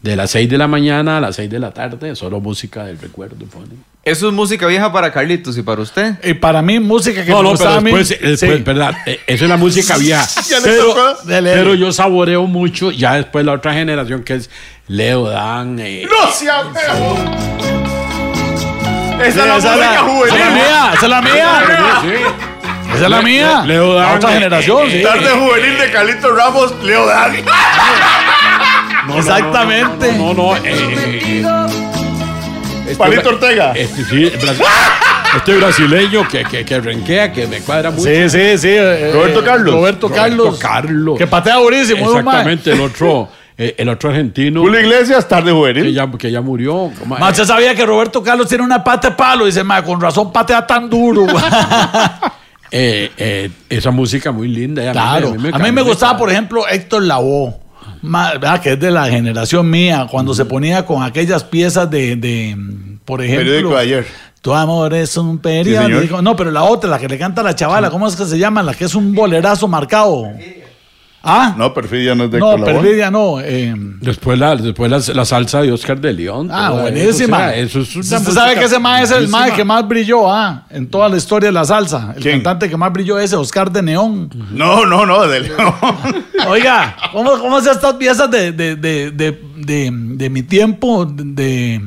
[0.02, 2.98] de las 6 de la mañana a las 6 de la tarde, solo música del
[2.98, 3.46] recuerdo.
[3.46, 3.84] ponen.
[4.04, 6.16] Eso es música vieja para Carlitos y para usted.
[6.24, 7.92] Y para mí, música que No, me no, pero a mí.
[7.92, 8.64] después, eh, después, sí.
[8.64, 10.26] verdad, eh, eso es la música vieja.
[10.50, 10.96] Ya le pero,
[11.44, 14.50] pero yo saboreo mucho, ya después la otra generación que es
[14.88, 15.78] Leo Dan.
[15.80, 17.81] eh, ¡No sea feo!
[19.26, 20.36] Esa es la esa música es la- juvenil.
[20.36, 21.62] esa es la mía, esa es la mía.
[22.94, 23.64] Esa es la mía.
[23.66, 25.02] Leo Dan, La otra generación, sí.
[25.02, 27.34] Tarde juvenil de Calito Ramos, Leo Dan.
[29.08, 30.14] no, Exactamente.
[30.14, 30.58] No, no, no.
[30.58, 31.44] eh, eh,
[32.88, 33.72] eh, Palito Ortega.
[33.76, 34.32] Este, sí,
[35.38, 38.04] este brasileño que, que, que renquea, que me cuadra mucho.
[38.10, 38.78] Sí, sí, sí.
[39.14, 39.74] Roberto Carlos.
[39.74, 40.46] Roberto Carlos.
[40.48, 41.18] Roberto Carlos.
[41.18, 42.10] Que patea durísimo.
[42.10, 43.30] Exactamente, el otro,
[43.64, 45.94] eh, el otro argentino Julio Iglesias, tarde que juvenil.
[45.94, 46.92] ya, que ya murió.
[47.00, 47.22] ¿cómo es?
[47.22, 49.46] Mae, ¿usted sabía que Roberto Carlos tiene una pata de palo?
[49.46, 51.26] Dice, mae, con razón patea tan duro.
[52.74, 54.82] Eh, eh, esa música muy linda.
[54.82, 55.28] eh, a mí- claro.
[55.28, 55.84] A mí me, cambió.
[55.86, 57.54] gustaba, por ejemplo, Héctor Lavoe.
[58.02, 58.62] Ma- ¿verdad?
[58.62, 62.56] Que es de la generación mía, cuando se ponía con aquellas piezas de, de,
[63.04, 63.44] por ejemplo.
[63.46, 64.08] Periódico de ayer.
[64.42, 66.22] Tu amor es un periódico.
[66.22, 68.40] no, pero la otra, la que le canta a la chavala, ¿cómo es que se
[68.40, 68.64] llama?
[68.64, 70.30] La que es un bolerazo marcado.
[71.24, 72.56] Ah, No, Perfidia no es de no.
[72.64, 73.40] Perfidia no.
[73.40, 76.50] eh, Después, la, después la, la salsa de Oscar de León.
[76.52, 77.38] ah, todo eso, buenísima.
[77.38, 79.56] o sea, eso es Usted sabe que ese mae es el mae buenísima.
[79.56, 82.14] que más brilló ah, en toda la historia de la salsa.
[82.16, 82.36] El ¿Quién?
[82.38, 84.30] cantante que más brilló es ese, Oscar de Neón.
[84.52, 85.74] No, no, no, de León.
[86.48, 91.06] Oiga, ¿cómo, cómo es estas piezas de, de, de, de, de, de mi tiempo?
[91.06, 91.80] De,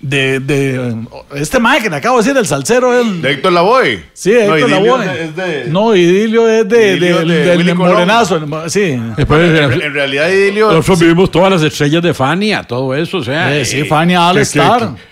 [0.00, 0.94] de, de
[1.34, 2.98] este mae que le acabo de decir, el salsero.
[2.98, 4.02] El, De Héctor Lavoe.
[4.14, 5.22] sí, no, Héctor Idilio Lavoe.
[5.24, 8.36] es de- No, Idilio es de, Idilio de del morenazo.
[8.36, 8.98] el- Sí.
[9.16, 10.68] Después, En, en realidad, Idilio.
[10.72, 13.54] nosotros vivimos todas las estrellas de Fania, todo eso, o sea.
[13.56, 14.78] Eh, sí, eh, Fania All que- Star.
[14.80, 15.10] Que, que-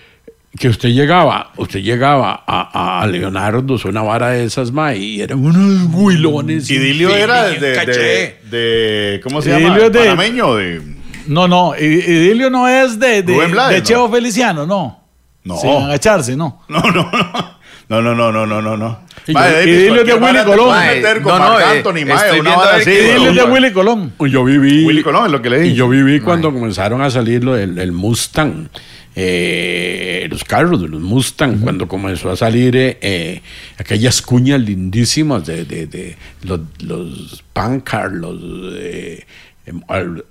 [0.57, 5.37] que usted llegaba, usted llegaba a, a Leonardo, una vara de esas, ma, y eran
[5.45, 6.69] unos huilones.
[6.71, 9.85] Idilio era de, de, de- ¿Cómo se Idilio llama?
[9.85, 10.81] es de- Panameño, de.
[11.27, 13.83] No, no, Idilio no es de, de, Blades, de ¿no?
[13.85, 14.99] Cheo Feliciano, no.
[15.43, 15.57] No.
[15.57, 16.61] Sin agacharse, no.
[16.67, 17.59] No, no, no.
[17.89, 18.99] No, no, no, no, no, no, no.
[19.25, 20.75] Y Idilio es de Willy Colón.
[21.23, 24.13] no, no, eh, Anthony, Idilio es de Willy, Colón.
[24.29, 24.85] Yo viví.
[24.85, 25.75] Willy Colón es lo que le Y dije.
[25.75, 28.69] yo viví cuando comenzaron a salir lo del el Mustang,
[29.15, 33.41] eh, los carros de los Mustang, cuando comenzó a salir eh, eh,
[33.77, 38.39] aquellas cuñas lindísimas de, de- de los, los Pankar, los
[38.75, 39.25] eh,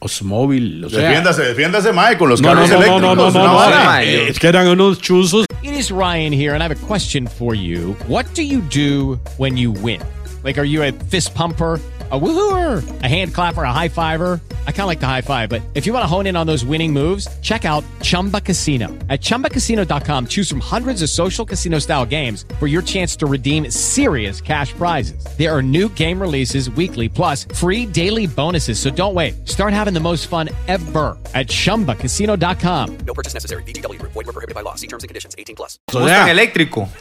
[0.00, 0.84] Osmóvil.
[0.84, 3.02] O sea, Defiéndase, defiéndase, mae, con los no, no, carros no, no, eléctricos.
[3.02, 3.84] no, no, no, una no, vara.
[3.84, 5.46] mae, eh, yo- es que eran unos chuzos.
[5.62, 7.96] It is Ryan here, and I have a question for you.
[8.06, 10.00] What do you do when you win?
[10.44, 11.80] Like, are you a fist pumper?
[12.10, 14.40] A woohooer, a hand clapper, a high fiver.
[14.66, 16.46] I kind of like the high five, but if you want to hone in on
[16.46, 18.86] those winning moves, check out Chumba Casino.
[19.10, 23.70] At chumbacasino.com, choose from hundreds of social casino style games for your chance to redeem
[23.70, 25.22] serious cash prizes.
[25.36, 28.78] There are new game releases weekly, plus free daily bonuses.
[28.80, 29.46] So don't wait.
[29.46, 32.98] Start having the most fun ever at chumbacasino.com.
[33.06, 33.62] No purchase necessary.
[33.64, 34.12] VGW Group.
[34.12, 34.76] Void were prohibited by law.
[34.76, 35.34] See terms and conditions.
[35.36, 35.78] 18 plus.
[35.94, 36.88] O Mustang sea, eléctrico.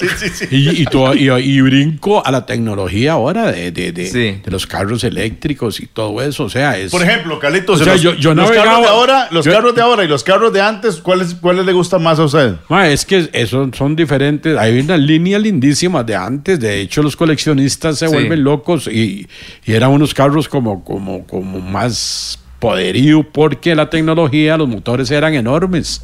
[0.00, 0.46] Sí, sí, sí.
[0.50, 4.21] Y, y, todo- y- y brinco a la tecnología ahora de, de, de- Sí.
[4.22, 6.44] De los carros eléctricos y todo eso.
[6.44, 6.90] O sea, es.
[6.90, 9.52] Por ejemplo, Carlitos, O sea, los, yo- yo los navegaba- carros de ahora, los yo-
[9.52, 12.54] carros de ahora y los carros de antes, ¿cuáles, cuáles le gustan más a usted?
[12.68, 14.56] Ma, es que eso son diferentes.
[14.58, 16.58] Hay unas líneas lindísimas de antes.
[16.60, 18.12] De hecho, los coleccionistas se Sí.
[18.12, 19.26] vuelven locos y,
[19.64, 25.34] y eran unos carros como, como, como más poderío porque la tecnología, los motores eran
[25.34, 26.00] enormes.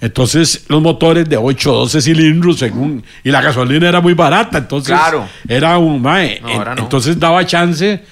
[0.00, 4.58] Entonces, los motores de 8 o 12 cilindros, según, y la gasolina era muy barata.
[4.58, 5.26] Entonces, Claro.
[5.48, 6.40] era un mae.
[6.42, 6.82] No, ahora no.
[6.82, 8.02] Entonces, daba chance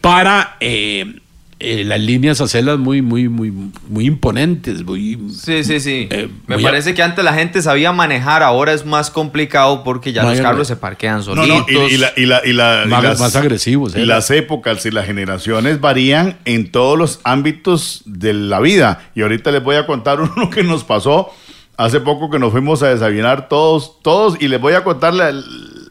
[0.00, 1.20] para eh,
[1.60, 3.50] eh, las líneas hacerlas muy, muy, muy,
[3.88, 5.18] muy imponentes, muy.
[5.32, 6.06] Sí, sí, sí.
[6.10, 10.12] Eh, Me a- parece que antes la gente sabía manejar, ahora es más complicado porque
[10.12, 10.64] ya No, los carros no.
[10.66, 11.64] se parquean No, solitos.
[11.70, 14.06] no, y, y la, y la- y la- y Más- las, más agresivos, y ¿eh?
[14.06, 19.10] las épocas y las generaciones varían en todos los ámbitos de la vida.
[19.16, 21.30] Y ahorita les voy a contar uno que nos pasó
[21.76, 25.32] hace poco que nos fuimos a desayunar todos, todos, y les voy a contar la-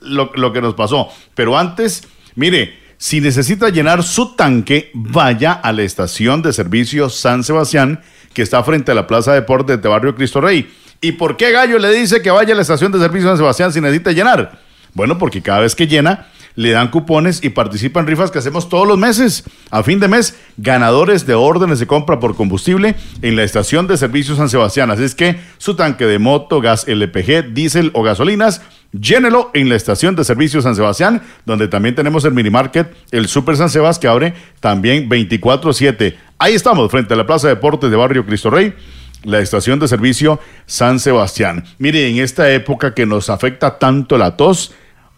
[0.01, 1.09] lo, lo que nos pasó.
[1.35, 7.43] Pero antes, mire, si necesita llenar su tanque, vaya a la estación de servicio San
[7.43, 8.01] Sebastián,
[8.33, 10.71] que está frente a la Plaza de Deportes de Barrio Cristo Rey.
[10.99, 13.71] ¿Y por qué Gallo le dice que vaya a la estación de servicio San Sebastián
[13.71, 14.59] si necesita llenar?
[14.93, 18.67] Bueno, porque cada vez que llena, le dan cupones y participa en rifas que hacemos
[18.67, 19.43] todos los meses.
[19.69, 23.95] A fin de mes, ganadores de órdenes de compra por combustible en la estación de
[23.95, 24.89] servicio San Sebastián.
[24.89, 29.75] Así es que su tanque de moto, gas LPG, diésel o gasolinas, llénelo en la
[29.75, 34.01] estación de servicio San Sebastián, donde también tenemos el mini market, el Super San Sebastián,
[34.01, 36.15] que abre también 24-7.
[36.37, 38.73] Ahí estamos, frente a la Plaza de Deportes de Barrio Cristo Rey
[39.23, 41.65] la estación de servicio San Sebastián.
[41.79, 44.73] Mire, en esta época que nos afecta tanto la tos,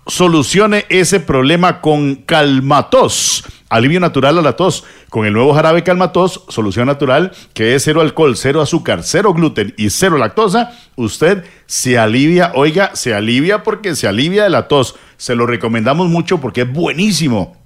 [0.09, 3.45] solucione ese problema con Calmatos.
[3.69, 4.83] Alivio natural a la tos.
[5.09, 9.73] Con el nuevo jarabe Calmatos, solución natural, que es cero alcohol, cero azúcar, cero gluten
[9.77, 14.95] y cero lactosa, usted se alivia, oiga, se alivia porque se alivia de la tos.
[15.17, 17.58] Se lo recomendamos mucho porque es buenísimo.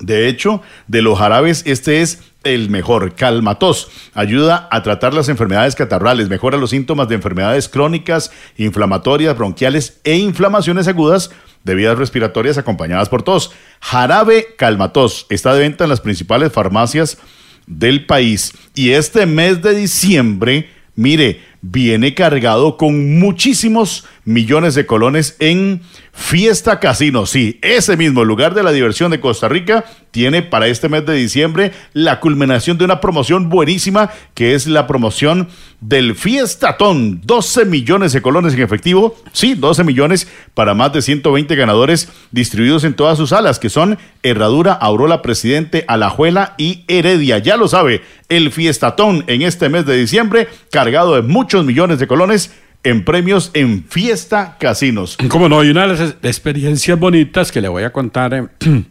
[0.00, 3.14] De hecho, de los jarabes, este es el mejor.
[3.14, 10.00] Calmatos ayuda a tratar las enfermedades catarrales, mejora los síntomas de enfermedades crónicas, inflamatorias, bronquiales
[10.04, 11.30] e inflamaciones agudas
[11.64, 13.52] de vías respiratorias acompañadas por tos.
[13.80, 17.18] Jarabe Calmatos está de venta en las principales farmacias
[17.66, 18.52] del país.
[18.74, 25.80] Y este mes de diciembre, mire, viene cargado con muchísimos millones de colones en
[26.14, 27.26] Fiesta Casino.
[27.26, 31.14] Sí, ese mismo lugar de la diversión de Costa Rica tiene para este mes de
[31.14, 35.48] diciembre la culminación de una promoción buenísima que es la promoción
[35.80, 37.20] del Fiestatón.
[37.24, 39.16] 12 millones de colones en efectivo.
[39.32, 43.98] Sí, 12 millones para más de 120 ganadores distribuidos en todas sus salas que son
[44.22, 47.38] Herradura, Aurora Presidente, Alajuela y Heredia.
[47.38, 52.06] Ya lo sabe, el Fiestatón en este mes de diciembre cargado de muchos millones de
[52.06, 52.52] colones
[52.84, 55.16] en premios en Fiesta Casinos.
[55.28, 58.32] Como no, hay una de las experiencias bonitas que le voy a contar.
[58.34, 58.46] eh,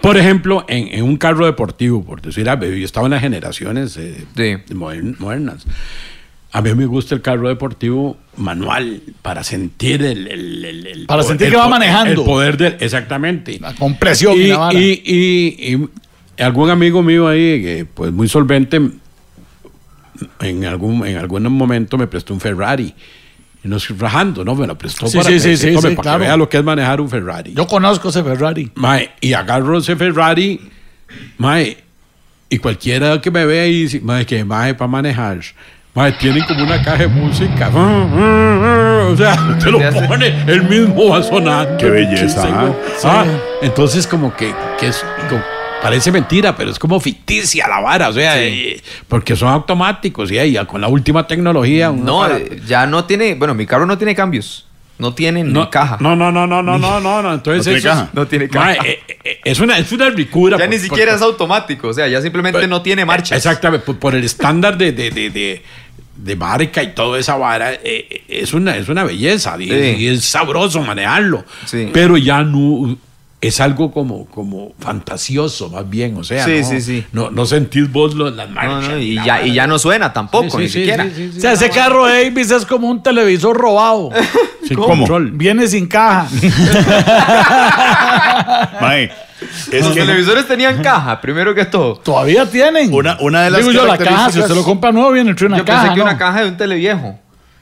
[0.00, 3.96] por ejemplo, en, en un carro deportivo, por decir, algo, yo estaba en las generaciones
[3.96, 4.24] eh,
[4.70, 5.64] modern- modernas.
[6.52, 11.22] A mí me gusta el carro deportivo manual para sentir el, el- el- el Para
[11.22, 12.22] po- sentir el que va manejando.
[12.22, 12.76] El poder del.
[12.80, 13.58] Exactamente.
[13.60, 15.88] La compresión y y, y- y-
[16.38, 18.80] y algún amigo mío ahí, que, pues muy solvente,
[20.40, 22.94] en algún, en algún momento me prestó un Ferrari.
[23.64, 24.54] Y no estoy rajando, ¿no?
[24.54, 26.18] Me lo prestó Sí, para, sí, que, sí, sí, tome, sí, para claro.
[26.18, 27.52] que vea lo que es manejar un Ferrari.
[27.54, 28.70] Yo conozco ese Ferrari.
[28.76, 30.60] Mae, y agarro ese Ferrari,
[31.38, 31.76] mae,
[32.48, 35.40] y cualquiera que me vea y dice, mae, que mae para manejar.
[35.94, 37.70] Mae, tienen como una caja de música.
[39.06, 41.76] O sea, te lo pone, el mismo va sonando.
[41.78, 42.42] Qué belleza.
[42.50, 42.72] ¿ah?
[43.04, 43.24] Ah,
[43.62, 45.42] entonces como que, que es como-
[45.82, 50.38] parece mentira, pero es como ficticia la vara, o sea, eh, porque son automáticos y
[50.38, 51.90] ahí con la última tecnología.
[51.92, 53.34] No, eh, ya no tiene.
[53.34, 54.64] Bueno, mi carro no tiene cambios.
[54.98, 55.98] No tiene ni caja.
[56.00, 57.34] No, no, no, no, no, no, no, no.
[57.34, 58.02] Entonces ¿No tiene eso caja?
[58.08, 58.72] es- No tiene caja.
[58.82, 60.56] eh, eh, es una, es una ricura.
[60.56, 61.88] Ya por- ni siquiera por- es automático.
[61.88, 63.36] O sea, ya simplemente no tiene marcha.
[63.36, 65.62] Exactamente, por, por el estándar de, de, de, de,
[66.16, 69.74] de marca y toda esa vara, eh, eh, es, una, es una belleza y, Sí.
[69.98, 71.44] y es sabroso manejarlo.
[71.66, 71.90] Sí.
[71.92, 72.96] Pero ya no
[73.46, 76.16] es algo como, como fantasioso, más bien.
[76.16, 77.06] O sea, Sí, no, sí, sí.
[77.12, 78.90] No, no sentís vos lo- las No, marchas.
[78.90, 81.04] no, y, la ya, y ya no suena tampoco, Sí, ni siquiera.
[81.04, 81.38] sí, sí, sí.
[81.38, 84.10] O sea, ese carro de Avis es como un televisor robado.
[84.66, 84.88] Sin ¿Cómo?
[84.96, 85.30] control.
[85.30, 86.26] Viene sin caja.
[88.80, 89.10] Mae,
[89.70, 91.96] es Los que televisores tenían caja, primero que todo.
[91.96, 92.92] Todavía tienen.
[92.92, 95.44] Una- una de las Digo yo, la caja, si usted lo compra nuevo, viene dentro
[95.46, 95.80] de una Yo caja.
[95.82, 96.04] pensé que ¿no?
[96.04, 97.18] una caja de un televiejo.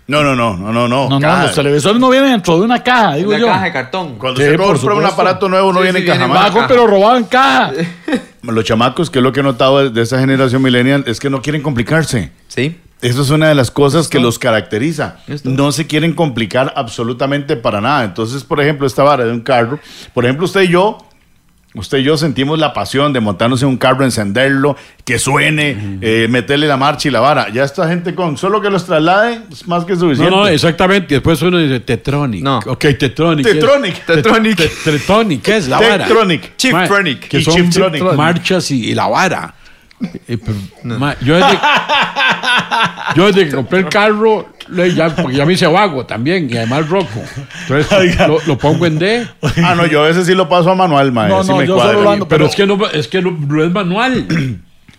[0.06, 1.08] No, no, no, no, no, no.
[1.08, 3.46] No, no, los televisores no vienen dentro de una caja, digo Una yo.
[3.46, 4.16] caja de cartón.
[4.18, 6.66] Cuando Sí, se compra un aparato nuevo no Sí, viene sí, caja caja.
[6.68, 7.72] pero robado en caja.
[8.42, 11.40] Los chamacos, que es lo que he notado de esa generación millennial, es que no
[11.40, 12.30] quieren complicarse.
[12.48, 12.78] Sí.
[13.00, 15.16] Eso es una de las cosas que los caracteriza.
[15.44, 18.04] No se quieren complicar absolutamente para nada.
[18.04, 19.78] Entonces, por ejemplo, esta vara de un carro,
[20.12, 20.98] por ejemplo, usted y yo,
[21.74, 26.26] usted y yo sentimos la pasión de montarnos en un carro, encenderlo, que suene, eh,
[26.30, 27.48] meterle la marcha y la vara.
[27.50, 30.30] Ya esta gente con solo que los traslade es más que No, suficiente.
[30.34, 31.14] no, exactamente.
[31.14, 32.42] Y después uno dice Tetronic.
[32.42, 32.58] No.
[32.66, 33.44] Ok, Tetronic.
[33.46, 34.04] Tetronic.
[34.06, 34.56] Tetronic.
[34.56, 36.06] Te- Tetronic, ¿qué es la vara?
[36.06, 36.56] Tetronic.
[36.56, 37.28] Chiptronic.
[37.28, 38.02] Que Y son Chiptronic.
[38.14, 39.54] marchas y, y la vara.
[40.28, 41.58] Eh, pero, ma, yo, desde,
[43.16, 46.56] yo desde que compré el carro, le- ya, porque ya me hice vago también y
[46.56, 47.22] además roco.
[47.68, 49.26] Entonces lo, lo pongo en D.
[49.62, 51.28] Ah, no, yo a veces sí lo paso a manual, mae.
[51.28, 53.30] No, no, me yo solo lo ando- Pero, Pero- es que no, es que no,
[53.30, 54.26] no es manual.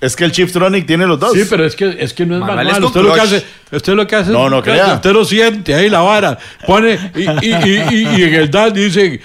[0.01, 1.33] Es que el Chiptronic tiene los dos.
[1.33, 2.75] Sí, pero es que, es que no es Manual manual.
[2.75, 4.93] es con usted, lo que hace, usted lo que hace No, no crea.
[4.95, 6.37] Usted lo siente ahí la vara.
[6.67, 9.21] Pone y, y, y, y- y en el DAS dice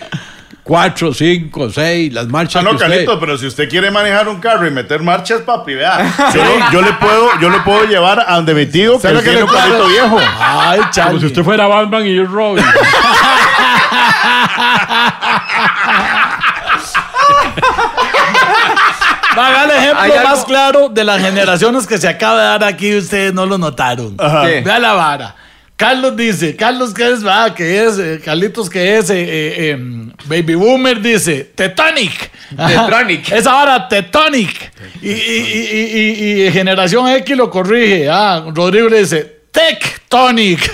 [0.63, 2.61] 4, 5, 6, las marchas.
[2.61, 5.41] Ah, no, que usted- Calito, pero si usted quiere manejar un carro y meter marchas,
[5.41, 6.13] papi, vea.
[6.35, 9.13] Yo, lo- yo le puedo, yo le puedo llevar a donde mi tío, que ¿Sabe
[9.13, 10.19] él lo que tiene un carrito viejo.
[10.39, 12.65] Ay, Como si usted fuera Batman y yo Robin.
[19.39, 22.97] Va, vea el ejemplo más claro de las generaciones que se acaba de dar aquí,
[22.97, 24.17] ustedes no lo notaron.
[24.17, 25.35] Vea la vara.
[25.81, 30.13] Carlos dice, Carlos que es, va, que es, eh, Carlitos que es, eh, eh, em,
[30.27, 32.31] Baby Boomer dice, Tetonic.
[32.55, 33.33] Tetronic.
[33.33, 34.71] Esa vara, Tetonic.
[35.01, 38.11] Y, y, y, y- y- y Generación X lo corrige.
[38.11, 40.73] Ah, Rodrigo le dice, Tectonic.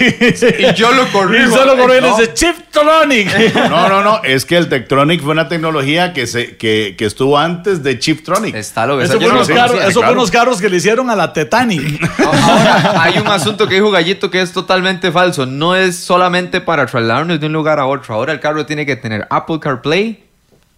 [0.58, 1.50] Y yo lo corrijo.
[1.50, 2.16] Y solo corrijo y No.
[2.16, 3.54] dice Chiptronic.
[3.70, 7.38] No, no, no, es que el Tektronic fue una tecnología que, se, que, que estuvo
[7.38, 8.54] antes de Chiptronic.
[8.54, 9.88] Está lo que Eso fue no lo unos carros, conocía.
[9.88, 10.12] eso fue claro.
[10.20, 12.00] unos carros que le hicieron a la Titanic.
[12.24, 15.46] Ahora, hay un asunto que dijo Gallito que es totalmente falso.
[15.46, 18.14] No es solamente para trasladarnos de un lugar a otro.
[18.14, 20.22] Ahora el carro tiene que tener Apple CarPlay.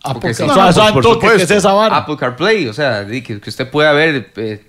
[0.03, 1.55] Porque si- O sea, no, ¿saben por tú qué- qué es supuesto.
[1.55, 1.97] esa vara?
[1.97, 4.63] Apple CarPlay, o sea, que usted pueda ver eh,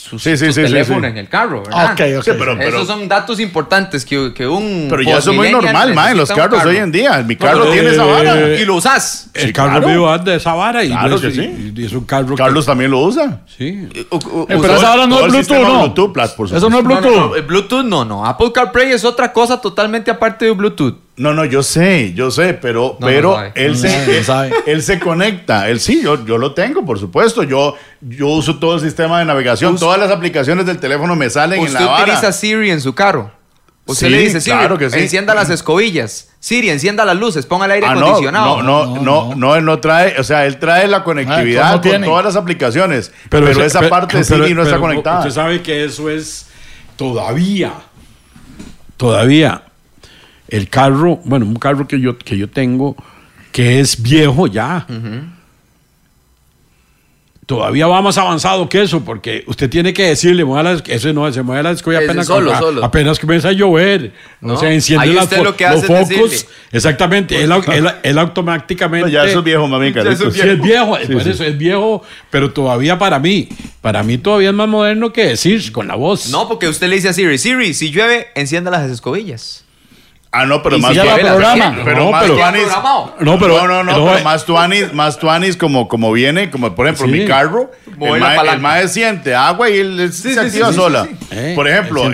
[0.00, 1.06] su, Sí, sí, su sí, sí, teléfono sí.
[1.06, 1.92] en el carro, ¿verdad?
[1.92, 2.24] Ok, ok.
[2.24, 4.86] Sí, pero- Esos son datos importantes que, que un.
[4.90, 6.70] Pero ya eso es muy normal, ma, en los carros carro.
[6.70, 7.22] hoy en día.
[7.22, 8.40] Mi carro pero- tiene esa vara.
[8.40, 9.28] Eh, Y lo usas.
[9.34, 9.88] El Sí, carro claro.
[9.88, 11.72] mío anda de esa vara y, Claro es, que sí.
[11.76, 13.42] y- es un carro que- Carlos también lo usa.
[13.58, 13.88] sí.
[13.94, 15.78] Eh, usó- pero esa vara no es Bluetooth, ¿no?
[15.80, 17.16] Bluetooth, Plus, por Eso no es No, no, Bluetooth.
[17.30, 18.24] no, eh, Bluetooth no, no.
[18.26, 20.96] Apple CarPlay es otra cosa totalmente aparte de Bluetooth.
[21.20, 24.52] No, no, yo sé, yo sé, pero, No, pero no él, No se, no sabe.
[24.66, 25.68] él se conecta.
[25.68, 27.42] Él sí, yo, yo lo tengo, por supuesto.
[27.42, 29.74] Yo, yo uso todo el sistema de navegación.
[29.74, 32.02] Us- Todas las aplicaciones del teléfono me salen en Usted la vara.
[32.04, 33.30] utiliza Siri en su carro.
[33.84, 34.98] Usted Sí, le dice, Siri, claro que sí.
[34.98, 36.30] encienda las escobillas.
[36.38, 38.62] Siri, encienda las luces, ponga el aire Ah, no, acondicionado.
[38.62, 41.90] no, no, no, no, él no trae, o sea, él trae la conectividad ¿cómo con
[41.90, 42.06] tiene?
[42.06, 45.18] todas las aplicaciones, pero, esa parte de pero- Siri no está conectada.
[45.18, 46.46] Usted sabe que eso es
[46.96, 47.72] todavía,
[48.96, 49.62] todavía
[50.50, 52.96] el carro, bueno, un carro que yo, que yo tengo
[53.52, 54.86] que es viejo ya.
[57.46, 61.32] Todavía va más avanzado que eso, porque usted tiene que decirle, mueva la, eso no,
[61.32, 62.84] se mueve la escoba Ese apenas, solo, a- solo.
[62.84, 64.12] apenas comienza a llover.
[64.40, 66.30] No, O sea, enciende las lo que los hace es focos.
[66.30, 66.54] decirle.
[66.70, 69.08] Exactamente, él, él- él automáticamente.
[69.08, 72.02] No, ya eso es viejo, mami, Ya eso es Sí, es viejo, eso es viejo,
[72.30, 73.48] pero todavía para mí,
[73.80, 76.28] para mí todavía es más moderno que decir con la voz.
[76.30, 79.64] No, porque usted le dice a Siri, Siri, si llueve, encienda las escobillas.
[80.32, 80.92] Ah, no, pero más.
[80.96, 82.36] Pero No, más pero-.
[83.20, 84.22] No, no, no, pero eh.
[84.22, 87.12] más tuanis, más tuanis como, como viene, como por ejemplo Sí.
[87.12, 87.70] mi carro,
[88.00, 91.08] el mae siente agua y él se sí, activa sola.
[91.10, 92.04] sí, Eh, por ejemplo,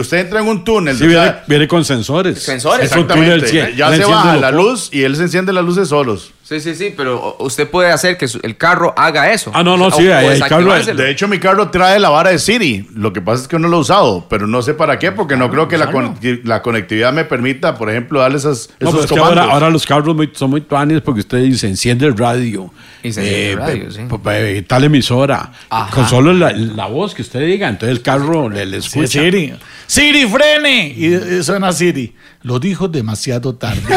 [0.00, 1.06] usted entra en un túnel, Sí,
[1.46, 2.42] viene, con sensores.
[2.42, 6.32] Sensores, exactamente, ya se baja la luz y él se enciende las luces solos.
[6.48, 9.50] Sí, sí, sí, pero usted puede hacer que su- el carro haga eso.
[9.52, 10.72] Ah, no, no, O- sí, o el carro-.
[10.94, 12.88] De hecho, mi carro trae la vara de Siri.
[12.94, 15.36] Lo que pasa es que no lo he usado, pero no sé para qué, porque
[15.36, 18.92] no creo que la, con- la conectividad me permita, por ejemplo, darle esas, No, esos
[18.92, 19.38] pero es que comandos.
[19.42, 22.72] ahora, ahora los carros muy- son muy tuanis porque usted dice, enciende el radio.
[23.02, 24.00] Y se enciende el radio, sí.
[24.08, 25.50] p- p- tal emisora.
[25.68, 25.90] Ajá.
[25.92, 29.08] Con solo la, la voz que usted diga, entonces el carro le, le Sí, escucha.
[29.20, 29.52] Siri.
[29.88, 30.94] Siri, frene.
[30.96, 32.14] Y, y suena Siri.
[32.42, 33.82] Lo dijo demasiado tarde.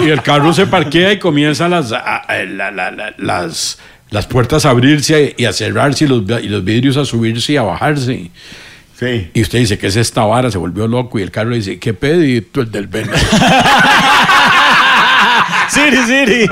[0.00, 3.78] Y el carro se parquea y comienzan las, a- a- la- la- la- las,
[4.10, 7.56] las puertas a abrirse y a cerrarse y los, y los vidrios a subirse y
[7.56, 8.30] a bajarse.
[8.98, 9.30] Sí.
[9.34, 10.50] Y usted dice, ¿qué es esta vara?
[10.50, 11.18] Se volvió loco.
[11.18, 13.10] Y el carro le dice, ¿qué pedito el del Benz?
[15.68, 16.46] Siri, Siri.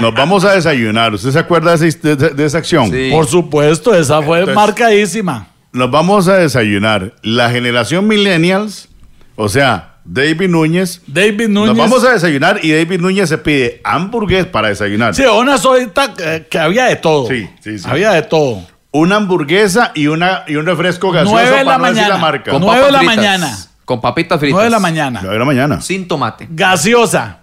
[0.00, 1.12] Nos vamos a desayunar.
[1.14, 2.90] ¿Usted se acuerda de esa, de- de esa acción?
[2.90, 3.08] Sí.
[3.10, 5.48] Por supuesto, esa fue Entonces- marcadísima.
[5.72, 7.14] Nos vamos a desayunar.
[7.22, 8.88] La generación millennials,
[9.36, 11.02] o sea, David Núñez.
[11.06, 11.76] David Núñez.
[11.76, 15.14] Nos vamos a desayunar y David Núñez se pide hamburgués para desayunar.
[15.14, 16.14] Sí, una solita
[16.48, 17.28] que había de todo.
[17.28, 17.84] Sí, sí, sí.
[17.88, 18.62] Había de todo.
[18.90, 22.14] Una hamburguesa y, una, y un refresco gaseoso Nueve de para la no decir mañana.
[22.14, 22.50] la marca.
[22.52, 23.58] Con- Nueve de la mañana.
[23.84, 24.52] Con papitas fritas.
[24.54, 25.20] 9 de la mañana.
[25.20, 25.80] Nueve de la mañana.
[25.82, 26.46] Sin tomate.
[26.50, 27.40] Gaseosa.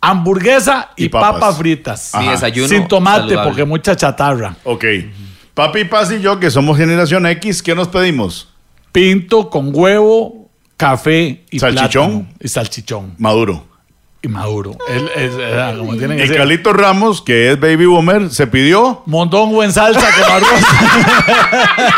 [0.00, 1.32] Hamburguesa y, Y papas.
[1.34, 1.58] papas.
[1.58, 2.12] fritas.
[2.18, 2.68] Mi desayuno.
[2.68, 3.48] Sin tomate, saludable.
[3.48, 4.54] porque mucha chatarra.
[4.64, 4.84] Ok.
[5.54, 8.48] Papi, Paz y yo, que somos generación X, ¿qué nos pedimos?
[8.92, 10.45] Pinto con huevo,
[10.76, 12.10] café y Salchichón.
[12.10, 12.26] plátano.
[12.40, 13.14] Y salchichón.
[13.18, 13.66] Maduro.
[14.22, 14.72] Y maduro.
[14.88, 16.36] Él, es- era como tienen que Y ser.
[16.38, 19.02] Carlito Ramos, que es baby boomer, se pidió.
[19.06, 20.50] Mondongo en salsa con arroz.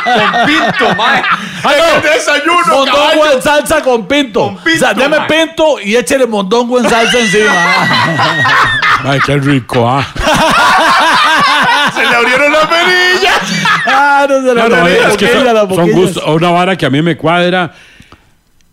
[0.04, 1.22] Con pinto, mae.
[1.64, 2.00] ¡Ay, no!
[2.10, 4.40] desayuno, Mondongo en salsa con pinto.
[4.40, 5.26] Con pinto, o sea, deme man.
[5.28, 7.52] pinto y échele mondongo en salsa encima.
[9.04, 10.06] Ay, qué rico, ah.
[11.94, 13.40] Se le abrieron las perillas.
[13.86, 16.76] ah, no se la No, no, boquilla, es que son, las son gustos, una vara
[16.76, 17.72] que a mí me cuadra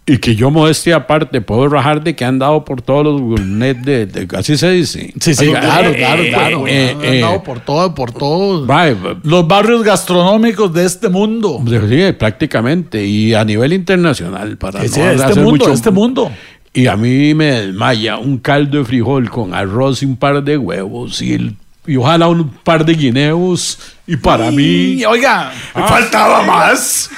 [0.07, 3.73] y que yo modestia aparte puedo rajar de que han dado por todos los gourmet
[3.75, 5.11] de, de- así se dice.
[5.19, 6.67] Sí, sí, claro, eh, claro, eh, claro.
[6.67, 8.67] eh, Han eh, andado por todo, por todo.
[8.67, 11.59] va, eh, Los barrios gastronómicos de este mundo.
[11.67, 15.89] sí, prácticamente y a nivel internacional para Sí, sí, no este hacer mundo, mucho- este
[15.91, 16.31] mundo.
[16.71, 20.57] Y a mí me desmaya un caldo de frijol con arroz y un par de
[20.57, 21.55] huevos y, el-
[21.87, 27.09] y ojalá un par de guineos y para mí oiga, Me faltaba más.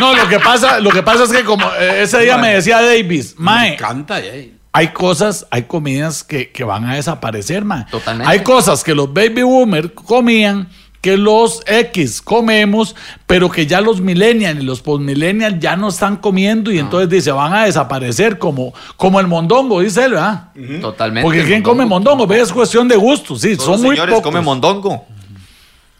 [0.00, 2.80] No, lo que pasa, lo que pasa es que como eh, ese día me decía
[2.80, 4.20] Davis, me Mae, encanta.
[4.20, 4.52] eh.
[4.72, 7.84] hay cosas, hay comidas que, que van a desaparecer, Mae.
[7.90, 8.30] Totalmente.
[8.30, 10.68] Hay cosas que los baby boomers comían,
[11.00, 16.16] que los X comemos, pero que ya los millennials y los postmillennials ya no están
[16.16, 20.48] comiendo y entonces dice, van a desaparecer como, como el mondongo, dice él, ¿verdad?
[20.80, 21.24] Totalmente.
[21.24, 22.30] Porque ¿quién come mondongo?
[22.34, 24.24] Es cuestión de gusto, sí, Todos son los muy señores pocos.
[24.30, 25.06] comen mondongo.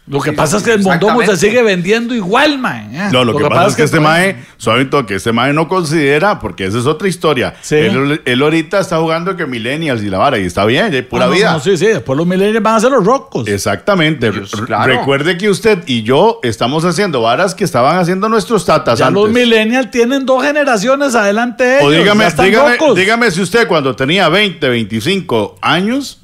[0.09, 2.89] Lo que pasa es que el mondongo se sigue vendiendo igual, man.
[2.93, 3.09] eh.
[3.11, 6.39] No, lo, que, pasa es que este pues, mae, suavito, que este mae no considera,
[6.39, 7.53] porque esa es otra historia.
[7.61, 7.75] Sí.
[7.75, 11.03] Él, él ahorita está jugando que Millennials y la vara, y está bien, ya hay
[11.03, 11.51] pura Ah, no, vida.
[11.53, 13.47] no, sí, sí, después los millennials van a ser los rocos.
[13.47, 14.31] Exactamente.
[14.31, 14.87] Dios, claro.
[14.91, 19.21] Recuerde que usted y yo estamos haciendo varas que estaban haciendo nuestros tatas ya antes.
[19.21, 21.85] los millennials tienen dos generaciones adelante de ellos.
[21.87, 22.95] o dígame, ya están dígame, rocos.
[22.95, 26.19] dígame si usted cuando tenía 20, 25 años,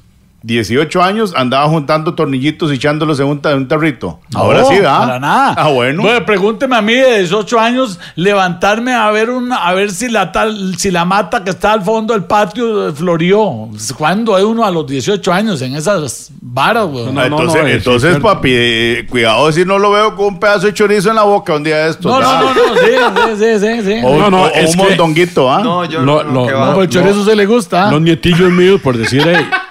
[0.45, 4.19] 18 años, andaba juntando tornillitos y echándolos en un, en un tarrito.
[4.35, 4.99] Ahora No, sí, ¿da?
[4.99, 5.55] Para nada.
[5.57, 6.03] Ah, bueno.
[6.23, 10.75] pregúnteme a mí de 18 años, levantarme a ver una, a ver si la tal,
[10.77, 13.69] si la mata que está al fondo del patio florió.
[13.97, 17.05] ¿Cuándo hay uno a los 18 años en esas varas, güey?
[17.05, 20.73] No, no, entonces, no, papi, eh, cuidado si no lo veo con un pedazo de
[20.75, 22.05] chorizo en la boca un día de estos.
[22.05, 24.01] No, no, no, no, sí, sí, sí, sí, sí.
[24.03, 25.61] O, No, no, o- o es un que- mondonguito, ¿ah?
[25.63, 26.65] No, yo No, no, no, que no, va.
[26.67, 27.89] No, pues el chorizo se le gusta.
[27.89, 29.43] Los nietillos míos, por decir, eh,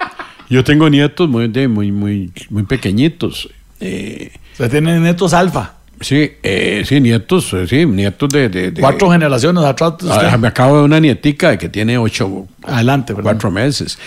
[0.49, 3.49] yo tengo nietos muy, de- muy, muy, muy pequeñitos.
[3.79, 5.73] Eh, Se tienen netos alfa.
[6.01, 8.49] sí, eh, sí, nietos, eh, sí, nietos de...
[8.49, 9.93] de- de- Cuatro generaciones atrás.
[10.09, 13.33] Ah, me acabo de una nietica que tiene ocho, Adelante, perdón.
[13.33, 13.97] cuatro meses.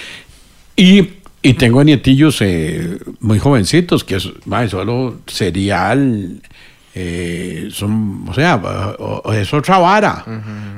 [0.77, 1.09] Y,
[1.43, 6.41] y tengo nietillos eh, muy jovencitos, que es, mae, solo cereal,
[7.01, 8.61] eh, son, o sea,
[9.33, 10.25] es otra vara.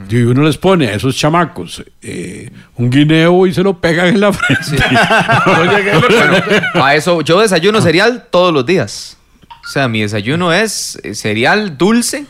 [0.06, 4.20] Y uno les pone a esos chamacos eh, un guineo y se lo pegan en
[4.20, 4.84] la frente.
[6.74, 9.16] A eso, yo desayuno cereal todos los días.
[9.64, 12.26] O sea, mi desayuno es eh, cereal dulce,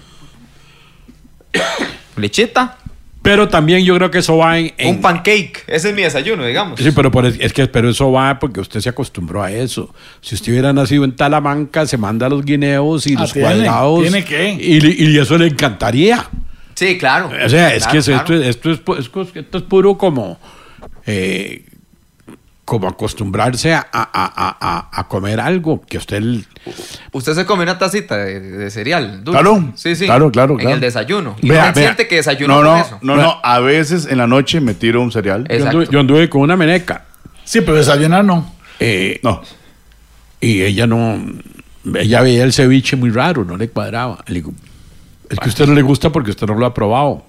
[2.16, 2.78] lechita,
[3.22, 4.72] Pero también yo creo que eso va en...
[4.78, 5.64] en- un pancake.
[5.66, 6.80] Ese es mi desayuno, digamos.
[6.80, 9.94] Sí, pero por- es que pero eso va porque usted se acostumbró a eso.
[10.22, 14.00] Si usted hubiera nacido en Talamanca, se manda los guineos y Ah, los tiene, cuadrados.
[14.02, 14.52] tiene que.
[14.58, 16.26] Y, y eso le encantaría.
[16.74, 17.26] Sí, claro.
[17.44, 18.20] O sea, es Claro, que es- claro.
[18.22, 20.40] esto, es- esto, es, esto es puro como,
[21.06, 21.64] eh,
[22.70, 26.22] como acostumbrarse a, a- a- a- a comer algo que usted...
[27.10, 29.40] Usted se come una tacita de, de cereal dulce.
[29.40, 30.04] Claro, Sí, sí.
[30.04, 31.34] claro, claro, En el desayuno.
[31.42, 31.84] Y Vea, no vea.
[31.86, 32.98] siente que desayuno No, con no, eso.
[33.02, 33.40] no, no.
[33.42, 35.48] A veces en la noche me tiro un cereal.
[35.48, 35.78] Yo Exacto.
[35.78, 37.06] anduve, yo anduve con una meneca
[37.42, 38.54] Sí, pero desayunar no.
[38.78, 39.42] eh, No.
[40.40, 41.20] y ella no...
[41.96, 44.22] Ella veía el ceviche muy raro, no le cuadraba.
[44.28, 44.52] Le digo,
[45.28, 47.24] es que a usted no le gusta porque usted no lo ha probado.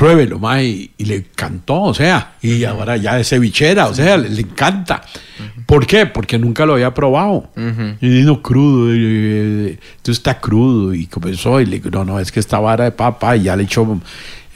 [0.00, 4.16] Pruébelo, ma, y, y le encantó, o sea, y ahora ya es cevichera, o sea,
[4.16, 5.02] le, le encanta.
[5.66, 6.06] ¿Por qué?
[6.06, 7.50] Porque nunca lo había probado.
[8.00, 12.40] Y vino crudo, y, esto está crudo, y comenzó, y le no, no, es que
[12.40, 14.00] esta vara de papa, y ya le echó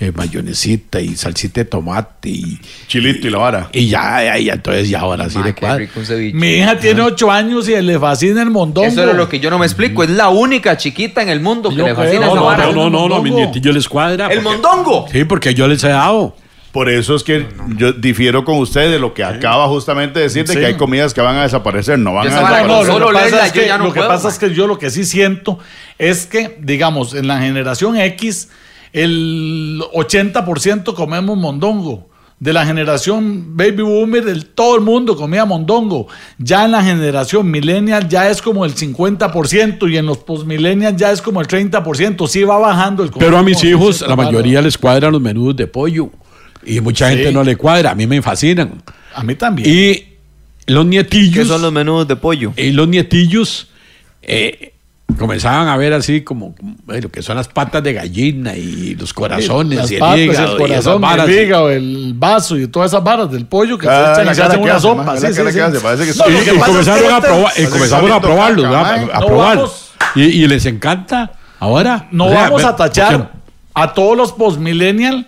[0.01, 3.69] eh, mayonesita y salsita de tomate, y, Chilito y la vara.
[3.73, 5.87] y ya, ya, ya, entonces ya ahora sí Ma, le cuadra.
[6.33, 8.87] Mi hija tiene ocho años y le fascina el mondongo.
[8.89, 10.03] Eso era lo que yo no me explico.
[10.03, 12.47] Es la única chiquita en el mundo que Yo le fascina creo, esa No, no,
[12.47, 12.65] vara.
[12.67, 13.23] no, no, no, no, mondongo.
[13.23, 14.27] mis nietillos les cuadra.
[14.27, 15.07] ¡El porque- mondongo!
[15.13, 16.37] Sí, porque yo les he dado.
[16.73, 20.45] Por eso es que yo difiero con usted de lo que acaba justamente de decir,
[20.45, 20.59] de Sí.
[20.59, 22.01] que hay comidas que van a desaparecer.
[22.01, 22.87] No van Yo a desaparecer.
[22.93, 24.33] solo lo que pasa es que, no lo que pasa man.
[24.33, 25.61] es que yo lo que sí siento
[25.99, 28.49] es que, digamos, en la generación X,
[28.95, 32.09] el 80% comemos mondongo.
[32.41, 36.09] De la generación baby boomer, el, todo el mundo comía mondongo.
[36.39, 41.13] Ya en la generación millennial ya es como el 50% y en los postmillennials ya
[41.13, 42.27] es como el 30%.
[42.29, 45.57] Sí va bajando el Pero a mis consumo, hijos, la mayoría les cuadran los menudos
[45.57, 46.11] de pollo.
[46.67, 47.17] Y mucha Sí.
[47.17, 47.93] gente no le cuadra.
[47.93, 48.83] A mí me fascinan.
[49.15, 49.69] A mí también.
[49.71, 50.05] Y
[50.67, 51.35] los nietillos.
[51.35, 52.53] ¿Qué son los menús de pollo?
[52.57, 53.69] Y los nietillos
[54.23, 54.74] eh,
[55.17, 58.95] comenzaban a ver así como, como, eh, lo que son las patas de gallina y
[58.95, 61.29] los corazones Las y el patas, hígado el y esas corazón, varas.
[61.29, 64.35] el hígado, el vaso y todas esas varas del pollo que Ah, se echan y
[64.37, 65.15] se hacen una sopa.
[65.17, 69.61] Y, y comenzaron a probar, y comenzaron a probarlos, a No probar.
[70.15, 71.33] Y, y les encanta.
[71.61, 72.09] Ahora.
[72.11, 73.39] No o sea, vamos a tachar porque-
[73.75, 75.27] a todos los postmillennial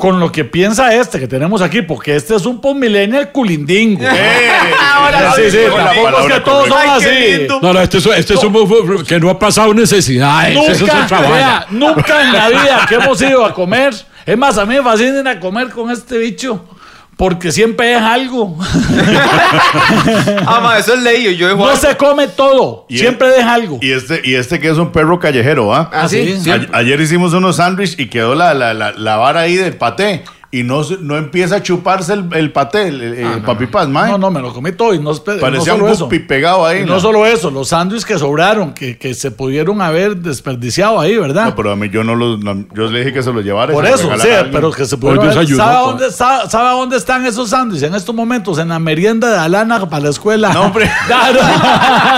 [0.00, 4.02] con lo que piensa este que tenemos aquí, porque este es un postmillennial culindingo.
[4.94, 7.46] Ahora sí, sí, tampoco es que todos son así.
[7.60, 10.56] No, no, este es, este es un que no ha pasado necesidades.
[10.56, 11.66] Eso es Nunca, otra vea, vaina.
[11.68, 13.94] nunca en la vida que hemos ido a comer.
[14.24, 16.64] Es más, a mí me fascina ir a comer con este bicho.
[17.20, 18.56] Porque siempre es algo.
[20.46, 21.36] Ah, ma, eso es ley.
[21.36, 22.86] Yo No se come todo.
[22.88, 23.78] Y siempre el- deja algo.
[23.82, 25.90] Y este, y este que es un perro callejero, ¿ah?
[25.92, 26.34] Ah, sí.
[26.50, 30.24] A- ayer hicimos unos sándwiches y quedó la, la, la, la vara ahí del paté.
[30.52, 34.10] Y no, se- no empieza a chuparse el, el paté, el, el- el papipás, mae.
[34.10, 36.08] No, no, me lo comí todo y no, no Parecía solo un eso.
[36.08, 36.80] pegado ahí.
[36.80, 36.94] Y ¿no?
[36.94, 41.44] no solo eso, los sándwiches que sobraron, que, que se pudieron haber desperdiciado ahí, ¿verdad?
[41.44, 42.40] No, pero a mí yo no los.
[42.40, 43.72] no, yo le dije que se los llevara.
[43.72, 47.24] y Por eso, sí, pero que se pudieron haber- ¿Sabe, a dónde, sabe, dónde están
[47.26, 48.58] esos sándwiches en estos momentos?
[48.58, 50.52] En la merienda de Alana para la escuela.
[50.52, 50.90] No, hombre.
[51.06, 51.38] Claro.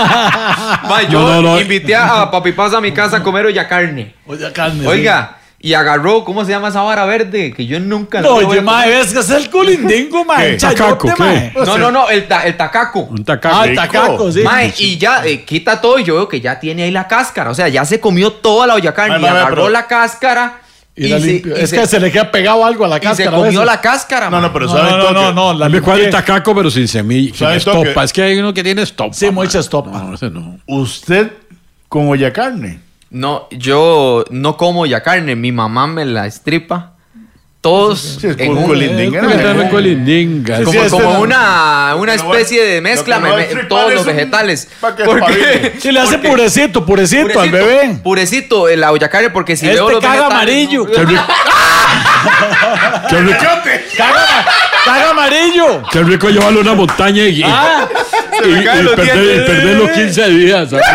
[0.89, 1.61] Ma, yo No, no, no.
[1.61, 4.15] invité a Papi Paz a mi casa a comer olla carne.
[4.25, 4.87] Oiga, carne.
[4.87, 7.53] Oiga, Y agarró, ¿cómo se llama esa vara verde?
[7.53, 10.57] Que yo nunca No, a mae, ves que es el culindingo, mae.
[10.57, 11.23] Tacaco, ¿qué?
[11.23, 11.53] mae.
[11.55, 12.99] No, no, no, el, ta- el tacaco.
[12.99, 13.55] Un tacaco.
[13.55, 14.41] Ah, el tacaco, sí.
[14.41, 17.49] Mae, y ya eh, quita todo y yo veo que ya tiene ahí la cáscara.
[17.49, 20.59] O sea, ya se comió toda la olla carne y agarró pero- la cáscara
[20.97, 22.99] Y la se- y Es se- que se le queda pegado algo a la y
[22.99, 23.29] cáscara.
[23.31, 24.29] se a comió la cáscara.
[24.29, 24.51] No, no, mae.
[24.51, 25.13] pero No, ¿saben no, no, toque?
[25.21, 25.53] no, no.
[25.53, 26.19] La A mí me cuadra el limpié.
[26.25, 28.03] tacaco, pero sin semilla, sin ¿Sabe estopa.
[28.03, 29.13] Es que hay uno que tiene estopa.
[29.13, 29.59] Sí, mucha man.
[29.61, 29.91] estopa.
[29.91, 30.59] No, ese no.
[30.67, 31.31] Usted
[31.87, 32.79] con olla carne.
[33.13, 35.35] No, yo no como ya carne.
[35.35, 36.89] Mi mamá me la estripa.
[37.61, 39.69] Todos Sí, es en un- colindinga, ¿Qué ¿no?
[39.69, 40.57] colindinga?
[40.57, 44.67] Sí, como, este como no- una, especie de mezcla, me- me- todos los vegetales.
[44.81, 45.71] Porque-.
[45.79, 47.99] Sí, le hace porque- purecito, purecito, al bebé.
[48.03, 50.85] Purecito, el olla carne, porque si Este veo los caga vegetales, amarillo.
[50.85, 50.91] no.
[50.91, 51.23] Qué rico.
[53.09, 53.39] Qué rico,
[53.97, 54.45] Caga,
[54.85, 55.83] caga amarillo.
[55.91, 57.87] qué rico llevarlo a una montaña y, Ah,
[58.43, 60.69] y, y los perder, y perder los 15 días.
[60.69, 60.85] ¿sabes?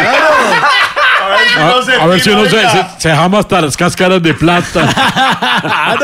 [1.57, 3.39] A ver si A, no se a ver si tira, uno se, se, se jama
[3.39, 4.89] hasta las cáscaras de plata.
[5.63, 5.97] Ay,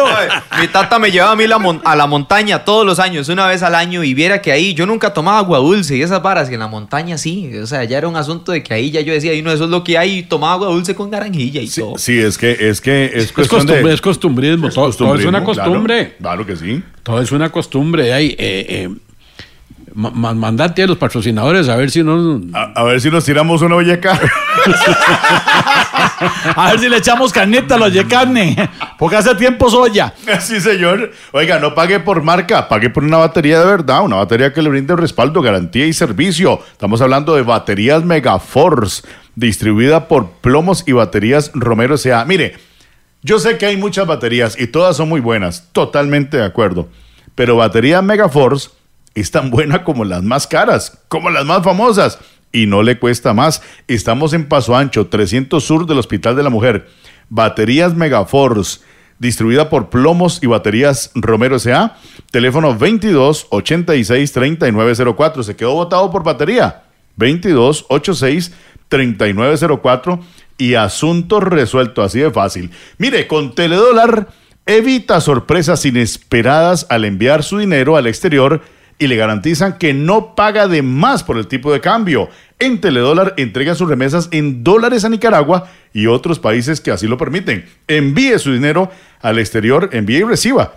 [0.61, 3.47] Mi tata me llevaba a mí la mon- a la montaña todos los años, una
[3.47, 6.49] vez al año, y viera que ahí yo nunca tomaba agua dulce y esas varas,
[6.49, 7.51] que en la montaña sí.
[7.59, 9.65] O sea, ya era un asunto de que ahí ya yo decía, y no, eso
[9.65, 11.99] es lo que hay, y tomaba agua dulce con naranjilla y todo.
[11.99, 14.69] Sí, es que es que es costumbre, de es costumbrismo.
[14.71, 16.17] todo, todo es una costumbre.
[16.21, 16.83] Claro, claro que sí.
[17.03, 18.13] Todo es una costumbre.
[18.13, 18.89] Hay, eh, eh,
[19.95, 22.41] mandate a los patrocinadores a ver si no.
[22.53, 24.29] A, a ver si nos tiramos una olla carne.
[26.57, 28.71] a ver si le echamos carnita a los de carne.
[28.99, 30.13] Porque hace tiempo soya.
[30.41, 31.13] Sí, señor.
[31.33, 34.69] Oiga, no pague por marca, pague por una batería de verdad, una batería que le
[34.69, 36.61] brinde respaldo, garantía y servicio.
[36.73, 39.03] Estamos hablando de baterías Megaforce,
[39.37, 42.25] distribuida por Plomos y Baterías Romero S.A.
[42.25, 42.57] Mire,
[43.23, 46.89] yo sé que hay muchas baterías y todas son muy buenas, totalmente de acuerdo.
[47.35, 48.71] Pero batería Megaforce
[49.15, 52.19] es tan buena como las más caras, como las más famosas.
[52.53, 53.63] Y no le cuesta más.
[53.89, 56.89] Estamos en Paso Ancho, 300 Sur del Hospital de la Mujer.
[57.29, 58.81] Baterías Megaforce,
[59.19, 61.97] distribuida por Plomos y Baterías Romero S.A.
[62.31, 65.43] Teléfono 22 86 3904.
[65.43, 66.85] Se quedó votado por batería.
[67.17, 68.53] 22 86
[68.89, 70.21] 3904
[70.59, 72.71] y asunto resuelto así de fácil.
[72.99, 74.29] Mire, con Teledólar
[74.67, 78.63] evita sorpresas inesperadas al enviar su dinero al exterior
[78.99, 82.29] y le garantizan que no paga de más por el tipo de cambio.
[82.59, 87.19] En Teledólar entrega sus remesas en dólares a Nicaragua y otros países que así lo
[87.19, 87.67] permiten.
[87.89, 88.91] Envíe su dinero
[89.21, 90.75] al exterior, envíe y reciba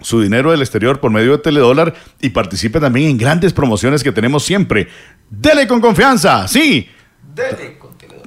[0.00, 4.12] su dinero del exterior por medio de Teledólar y participe también en grandes promociones que
[4.12, 4.88] tenemos siempre.
[5.30, 6.88] Dele con confianza, sí.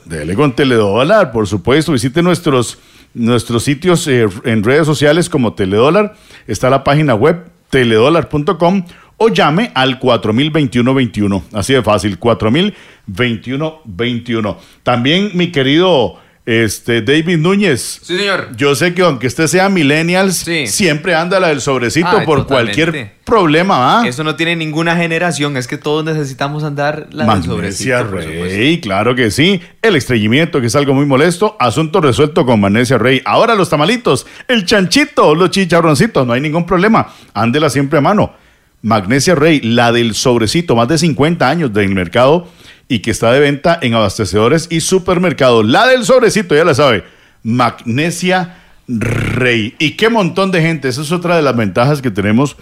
[0.05, 1.93] Dele con Teledólar, por supuesto.
[1.93, 2.77] Visite nuestros,
[3.13, 6.15] nuestros sitios eh, en redes sociales como Teledólar.
[6.47, 8.85] Está la página web teledólar.com
[9.23, 11.43] o llame al 4021-21.
[11.53, 14.57] Así de fácil, 4021-21.
[14.81, 17.99] También, mi querido este, David Núñez.
[18.01, 18.49] Sí, señor.
[18.57, 20.65] Yo sé que aunque usted sea millennials, Sí.
[20.65, 22.83] siempre anda la del sobrecito por totalmente.
[22.83, 24.07] cualquier problema, ¿ah?
[24.07, 28.23] Eso no tiene ninguna generación, es que todos necesitamos andar la del Magnesia sobrecito, por
[28.23, 28.57] supuesto.
[28.57, 29.61] Rey, claro que sí.
[29.83, 31.55] El estreñimiento, que es algo muy molesto.
[31.59, 33.21] Asunto resuelto con Magnesia Rey.
[33.23, 37.13] Ahora los tamalitos, el chanchito, los chicharroncitos, no hay ningún problema.
[37.35, 38.33] Ándela siempre a mano.
[38.81, 42.47] Magnesia Rey, la del sobrecito, más de 50 años del mercado
[42.87, 45.65] y que está de venta en abastecedores y supermercados.
[45.65, 47.03] La del sobrecito, ya la sabe.
[47.43, 48.57] Magnesia
[48.87, 49.75] Rey.
[49.79, 50.87] Y qué montón de gente.
[50.89, 52.57] Esa es otra de las ventajas que tenemos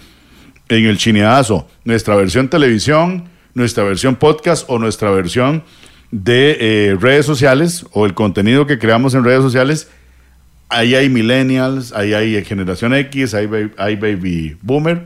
[0.68, 1.66] en el chineazo.
[1.84, 5.64] Nuestra versión televisión, nuestra versión podcast o nuestra versión
[6.12, 9.88] de eh, redes sociales o el contenido que creamos en redes sociales.
[10.68, 15.04] Ahí hay millennials, ahí hay generación X, ba- hay baby boomer.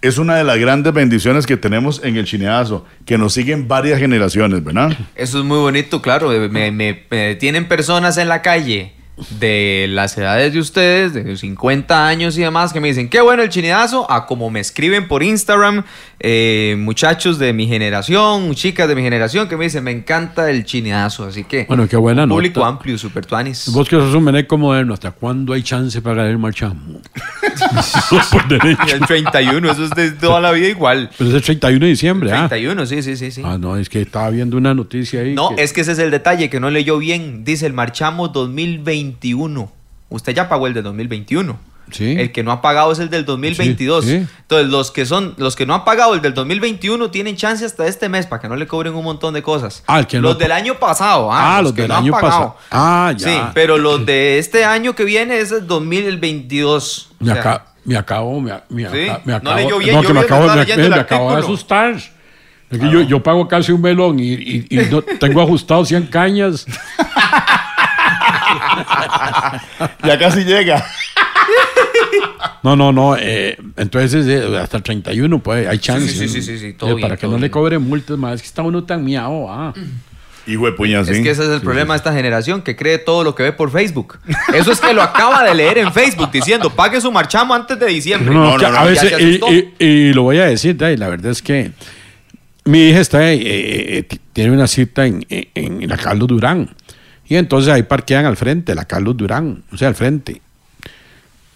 [0.00, 3.98] Es una de las grandes bendiciones que tenemos en el chineazo, que nos siguen varias
[3.98, 4.96] generaciones, ¿verdad?
[5.16, 6.28] Eso es muy bonito, claro.
[6.48, 8.92] Me, me- me tienen personas en la calle
[9.40, 13.42] de las edades de ustedes, de 50 años y demás, que me dicen, qué bueno
[13.42, 15.84] el chineazo, a como me escriben por Instagram,
[16.20, 20.64] eh, muchachos de mi generación, chicas de mi generación, que me dicen, me encanta el
[20.64, 21.24] chineazo.
[21.26, 22.36] Así que, Bueno, qué buena un nota.
[22.38, 23.70] público amplio, super tuanis.
[23.72, 27.00] Vos que sos un meneco moderno, ¿hasta cuándo hay chance para ganar el marchamo?
[28.92, 31.10] El 31, eso es de toda la vida igual.
[31.16, 32.48] Pero es el 31 de diciembre, ¿ah?
[32.48, 33.42] 31, sí, sí, sí, sí.
[33.44, 35.34] Ah, no, es que estaba viendo una noticia ahí.
[35.34, 37.44] No, que- es que ese es el detalle que no leyó bien.
[37.44, 38.30] Dice el marchamo
[39.12, 39.72] 2021.
[40.10, 41.58] Usted ya pagó el del 2021.
[41.90, 42.16] Sí.
[42.18, 44.04] El que no ha pagado es el del 2022.
[44.04, 44.26] Sí, sí.
[44.42, 47.86] Entonces, los que son, los que no han pagado el del 2021 tienen chance hasta
[47.86, 49.82] este mes para que no le cobren un montón de cosas.
[49.86, 51.32] Ah, no los del año pasado.
[51.32, 52.30] Ah, Ah, los que del no han año pagado.
[52.54, 52.56] pasado.
[52.70, 53.26] Ah, ya.
[53.28, 57.10] Sí, pero los de este año que viene es el 2022.
[57.20, 60.02] Me, O sea, aca- me acabo, me, me aca- me no acabo, leyó bien, no,
[60.02, 61.96] yo que me acabo, me, acabo de asustar.
[62.70, 66.66] Que yo, yo pago casi un melón y, y- y no- tengo ajustado 100 cañas.
[70.04, 70.84] ya casi llega.
[72.62, 73.16] No, no, no.
[73.16, 76.08] eh, entonces, eh, hasta el 31, pues, hay chance.
[76.08, 76.42] sí, sí, ¿no?
[76.42, 77.50] sí, sí, todo Eh, bien, Para que no le bien.
[77.50, 78.34] cobre multas, más.
[78.36, 79.72] Es que está uno tan miado, ah.
[80.46, 81.00] Hijo de puña.
[81.00, 83.52] Es que ese es el problema de esta generación que cree todo lo que ve
[83.52, 84.18] por Facebook.
[84.54, 87.84] Eso es que lo acaba de leer en Facebook diciendo pague su marchamo antes de
[87.86, 88.32] diciembre.
[88.34, 89.52] No, no, que a ya veces, se y, asustó.
[89.52, 91.72] y- y lo voy a decir, Day, la verdad es que
[92.64, 96.70] mi hija está, eh, eh, tiene una cita en, en- en la Carlos Durán.
[97.28, 100.40] Y entonces ahí parquean al frente, la Carlos Durán, o sea, al frente.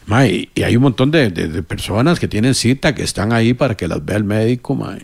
[0.06, 3.32] Ma, y, y hay un montón de, de- de personas que tienen cita, que están
[3.32, 4.96] ahí para que las vea el médico, ma.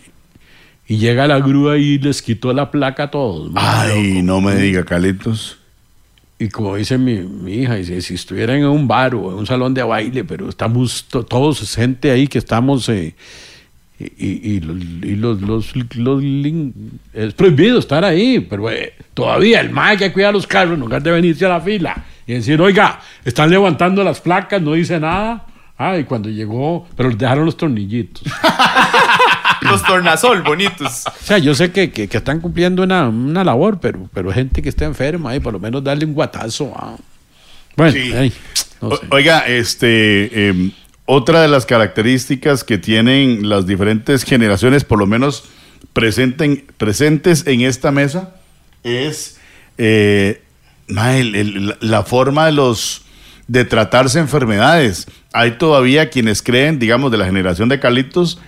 [0.87, 3.51] Y llega la grúa y les quitó la placa a todos.
[3.53, 3.83] ma.
[3.83, 5.59] Ay, no me diga, Calitos.
[6.41, 9.47] Y como dice mi, mi hija, dice, si estuvieran en un bar o en un
[9.47, 12.89] salón de baile, pero estamos to- todos gente ahí que estamos...
[12.89, 13.15] eh,
[13.99, 14.61] y, y-
[15.03, 16.25] y los, los- los-
[17.15, 21.03] es prohibido estar ahí, pero eh, todavía el más que cuida los carros en lugar
[21.03, 25.47] de venirse a la fila y decir, oiga, están levantando las placas, no dice nada.
[25.81, 28.23] Ah, y cuando llegó, pero les dejaron los tornillitos.
[29.61, 31.05] Los tornasol bonitos.
[31.07, 34.63] O sea, yo sé que, que- que están cumpliendo una, una labor, pero, pero gente
[34.63, 36.73] que está enferma y por lo menos darle un guatazo.
[36.77, 36.97] ah.
[37.77, 38.33] Bueno, Sí.
[38.81, 39.07] no O- sé.
[39.11, 40.71] Oiga, este, em,
[41.11, 45.45] otra de las características que tienen las diferentes generaciones, por lo menos
[45.95, 48.35] presenten, presentes en esta mesa,
[48.85, 49.39] es
[49.79, 50.43] eh,
[50.87, 53.03] la- forma de los
[53.47, 55.07] de tratarse enfermedades.
[55.33, 58.39] Hay todavía quienes creen, digamos, de la generación de Carlitos,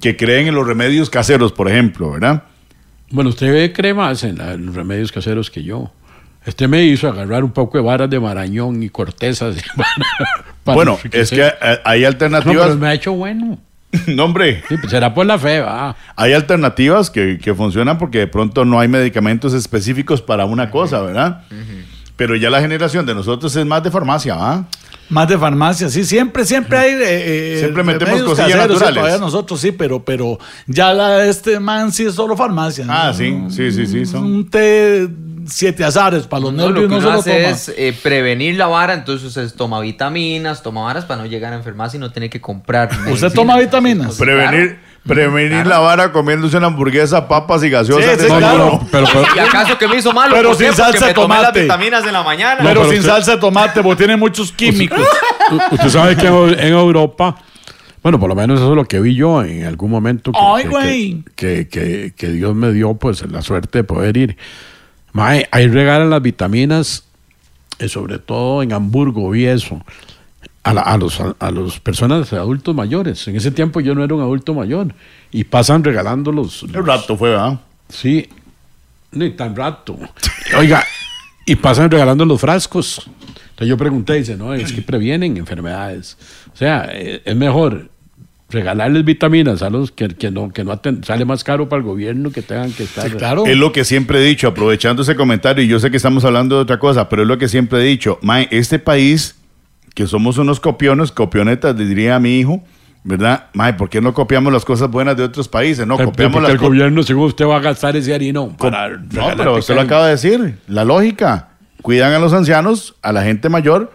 [0.00, 2.44] que creen en los remedios caseros, por ejemplo, ¿verdad?
[3.10, 5.90] Bueno, usted cree más en los remedios caseros que yo.
[6.46, 9.56] Este me hizo agarrar un poco de varas de marañón y cortezas.
[10.64, 12.66] para bueno, es que eh, hay No, alternativas.
[12.66, 13.58] pero me ha hecho bueno.
[14.06, 14.62] no, hombre.
[14.68, 15.96] Sí, pues será por la fe, va.
[16.16, 21.00] Hay alternativas que, que funcionan porque de pronto no hay medicamentos específicos para una cosa,
[21.00, 21.42] ¿verdad?
[22.16, 24.64] Pero ya la generación de nosotros es más de farmacia, ¿va?
[25.10, 26.92] Más de farmacia, sí, siempre, siempre hay.
[26.92, 28.94] eh, eh, Siempre metemos cosillas caseros, sí, naturales.
[28.94, 32.86] todavía nosotros sí, pero, pero ya la de este man sí es solo farmacia.
[32.88, 33.14] Ah, ¿no?
[33.14, 34.06] sí, sí, sí, sí.
[34.06, 34.24] Son...
[34.24, 35.08] Un té
[35.46, 37.48] siete azares para los No, lo nervios que no, uno hace toma.
[37.50, 41.56] es eh, prevenir la vara, entonces usted toma vitaminas, toma varas para no llegar a
[41.56, 42.88] enfermarse y no tener que comprar.
[43.10, 44.16] ¿Usted toma vitaminas?
[44.16, 48.18] Prevenir, prevenir la vara comiéndose una hamburguesa, papas y gaseosas.
[48.20, 48.80] Sí, sí, claro.
[48.90, 50.34] Pero, pero- ¿Y acaso que me hizo malo?
[50.34, 51.62] Pero sin salsa de tomé las tomate.
[51.62, 52.56] vitaminas en la mañana.
[52.58, 55.00] pero, pero sin usted- salsa de tomate, porque tiene muchos químicos.
[55.72, 57.36] usted sabe que en, Eu- en Europa,
[58.02, 60.32] bueno, por lo menos eso es lo que vi yo en algún momento.
[60.32, 64.36] Que, Ay, que- que, que- que Dios me dio pues la suerte de poder ir.
[65.14, 67.04] Ahí regalan las vitaminas,
[67.78, 69.82] eh, sobre todo en Hamburgo vi eso.
[70.62, 73.26] A, la- a los a, a los personas adultos mayores.
[73.28, 74.94] En ese tiempo yo no era un adulto mayor.
[75.30, 77.60] Y pasan regalando los, El rato fue, ¿verdad?
[77.88, 78.28] Sí,
[79.12, 79.98] ni tan rato.
[80.58, 80.84] Oiga,
[81.46, 83.08] y pasan regalando los frascos.
[83.50, 86.16] Entonces yo pregunté, dice, no, es que previenen enfermedades.
[86.52, 87.88] O sea, eh, es mejor
[88.50, 91.86] regalarles vitaminas a los que, que no, que no aten- sale más caro para el
[91.86, 93.08] gobierno que tengan que estar.
[93.16, 93.46] claro.
[93.46, 96.56] Es lo que siempre he dicho, aprovechando ese comentario, y yo sé que estamos hablando
[96.56, 98.18] de otra cosa, pero es lo que siempre he dicho.
[98.22, 99.36] Mae, este país,
[99.94, 102.62] que somos unos copiones, copionetas, diría a mi hijo,
[103.04, 103.46] ¿verdad?
[103.54, 105.86] Mae, ¿por qué no copiamos las cosas buenas de otros países?
[105.86, 108.56] No, Porque copiamos porque las el co- gobierno, según usted, va a gastar ese harinón
[108.56, 110.58] para No, pero usted lo acaba de decir.
[110.68, 111.48] La lógica.
[111.82, 113.92] Cuidan a los ancianos, a la gente mayor,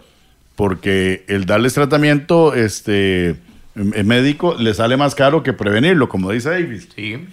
[0.56, 3.36] porque el darles tratamiento este, eh,
[4.04, 6.88] médico le sale más caro que prevenirlo, como dice Davis.
[6.96, 7.26] Sí.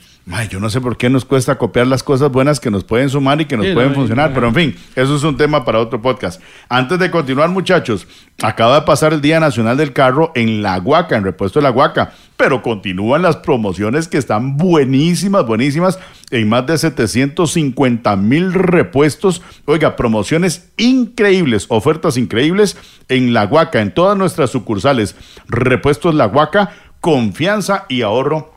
[0.50, 3.42] Yo no sé por qué nos cuesta copiar las cosas buenas que nos pueden sumar
[3.42, 4.34] y que nos Sí, pueden no, funcionar, no.
[4.36, 6.42] pero en fin, eso es un tema para otro podcast.
[6.70, 8.08] Antes de continuar, muchachos,
[8.42, 11.72] acaba de pasar el Día Nacional del Carro en La Huaca, en Repuesto de La
[11.72, 16.00] Huaca, pero continúan las promociones que están buenísimas, buenísimas,
[16.32, 19.42] en más de 750 mil repuestos.
[19.66, 22.78] Oiga, promociones increíbles, ofertas increíbles
[23.10, 25.18] en La Huaca, en todas nuestras sucursales.
[25.50, 26.72] Repuestos La Huaca,
[27.02, 28.53] confianza y ahorro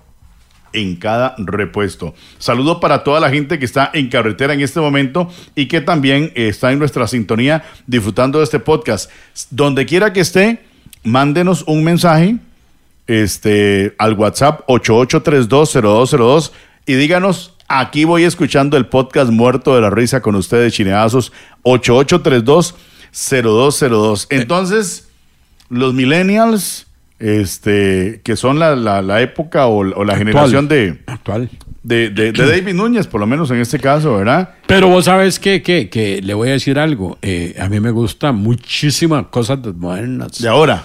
[0.76, 2.14] en cada repuesto.
[2.38, 6.30] Saludo para toda la gente que está en carretera en este momento y que también
[6.34, 9.10] eh, está en nuestra sintonía disfrutando de este podcast.
[9.50, 10.60] Donde quiera que esté,
[11.02, 12.36] mándenos un mensaje
[13.06, 16.52] este, al WhatsApp 88320202
[16.86, 21.32] y díganos, aquí voy escuchando el podcast Muerto de la Risa con ustedes, chineazos,
[21.64, 24.26] 88320202.
[24.30, 25.08] Entonces,
[25.68, 26.86] los millennials,
[27.18, 30.18] este, que son la, la- la época o, o la Actual.
[30.18, 31.50] generación de, Actual.
[31.82, 34.50] de, de- de David Núñez, por lo menos en este caso, ¿verdad?
[34.66, 37.18] Pero vos sabes que, que, que le voy a decir algo.
[37.22, 40.38] eh, a mí me gusta muchísimas cosas modernas.
[40.40, 40.84] De ahora.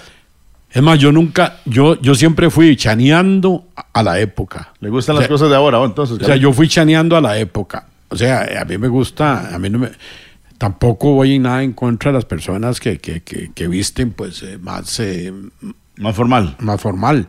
[0.70, 4.72] Es más, yo nunca, yo, yo siempre fui chaneando a- la época.
[4.80, 5.84] Le gustan O las cosas de ahora, ¿o?
[5.84, 6.18] entonces.
[6.18, 7.86] O sea, yo fui chaneando a la época.
[8.08, 9.90] O sea, a mí me gusta, a mí no me...
[10.56, 14.42] tampoco voy en nada en contra de las personas que, que, que, que visten pues
[14.42, 15.30] eh, más, eh,
[15.96, 16.56] Más formal.
[16.60, 17.26] más formal.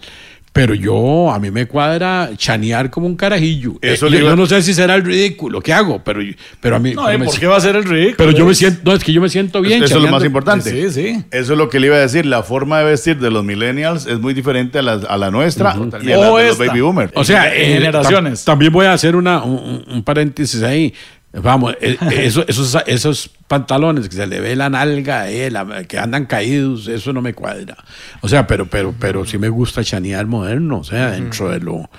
[0.55, 3.73] Pero yo, a mí me cuadra chanear como un carajillo.
[3.81, 6.19] Eso Eh, le yo, no sé si será el ridículo que hago, pero,
[6.61, 6.93] pero a mí...
[6.93, 8.17] No, pero ¿y me por si- qué va a ser el ridículo?
[8.17, 9.81] pero yo me siento, no, es que yo me siento bien.
[9.83, 10.69] Eso es lo más importante.
[10.69, 11.23] Sí, sí.
[11.31, 12.27] Eso es lo que le iba a decir.
[12.27, 15.75] La forma de vestir de los millennials es muy diferente a la, a la nuestra
[16.03, 17.11] y a la O de los baby boomers.
[17.15, 18.41] O sea, eh, generaciones.
[18.43, 20.93] tam- también voy a hacer una, un, un- un paréntesis ahí.
[21.41, 25.83] Vamos, eh, eh, eso- esos, esos pantalones que se le ve la nalga, eh, la-
[25.85, 27.75] que andan caídos, eso no me cuadra.
[28.21, 31.89] O sea, pero, pero, pero sí me gusta chanear moderno, o sea, dentro de lo,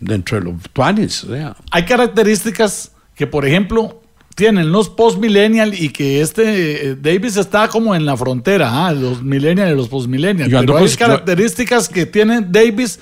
[0.00, 1.56] dentro de los tuanes, o sea.
[1.70, 4.02] Hay características que, por ejemplo,
[4.34, 9.22] tienen los post-millennial y que este eh, Davis está como en la frontera, ah, los
[9.22, 10.50] millennial y los post-millennial.
[10.50, 13.00] Pero hay yo- características que tiene Davis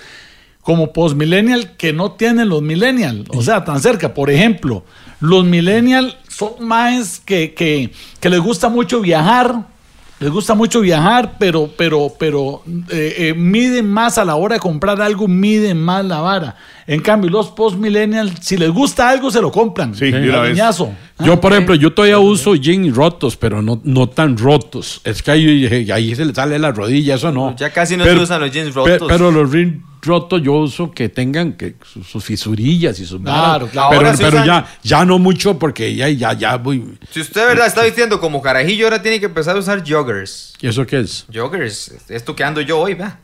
[0.63, 3.25] como post-millennial que no tienen los millennial.
[3.31, 4.15] O sea, tan cerca.
[4.15, 4.85] Por ejemplo,
[5.25, 9.75] los millennial son más que, que, que les gusta mucho viajar.
[10.21, 14.61] Les gusta mucho viajar, pero, pero, pero eh, eh, miden más a la hora de
[14.61, 16.57] comprar algo, miden más la vara.
[16.87, 19.95] En cambio, los post-millennials, si les gusta algo, se lo compran.
[19.95, 20.51] Sí, de una vez.
[20.51, 20.93] Cariñazo.
[21.19, 25.01] Yo, por ejemplo, yo todavía uso jeans rotos, pero no, no tan rotos.
[25.05, 27.57] Es que ahí, ahí se le sale la rodilla, eso no.
[27.57, 29.09] Ya casi no se usan los jeans rotos.
[29.09, 33.67] Pero, los jeans rotos yo uso que tengan que sus, sus fisurillas y sus Claro,
[33.69, 33.89] claro.
[33.91, 36.85] Pero, Ahora pero usan- ya, ya no mucho porque ya, ya, ya voy.
[37.11, 40.55] Si usted verdad está vistiendo como carajillo, ahora tiene que empezar a usar joggers.
[40.61, 41.27] ¿Y eso qué es?
[41.33, 43.19] Joggers, esto que ando yo hoy, vea.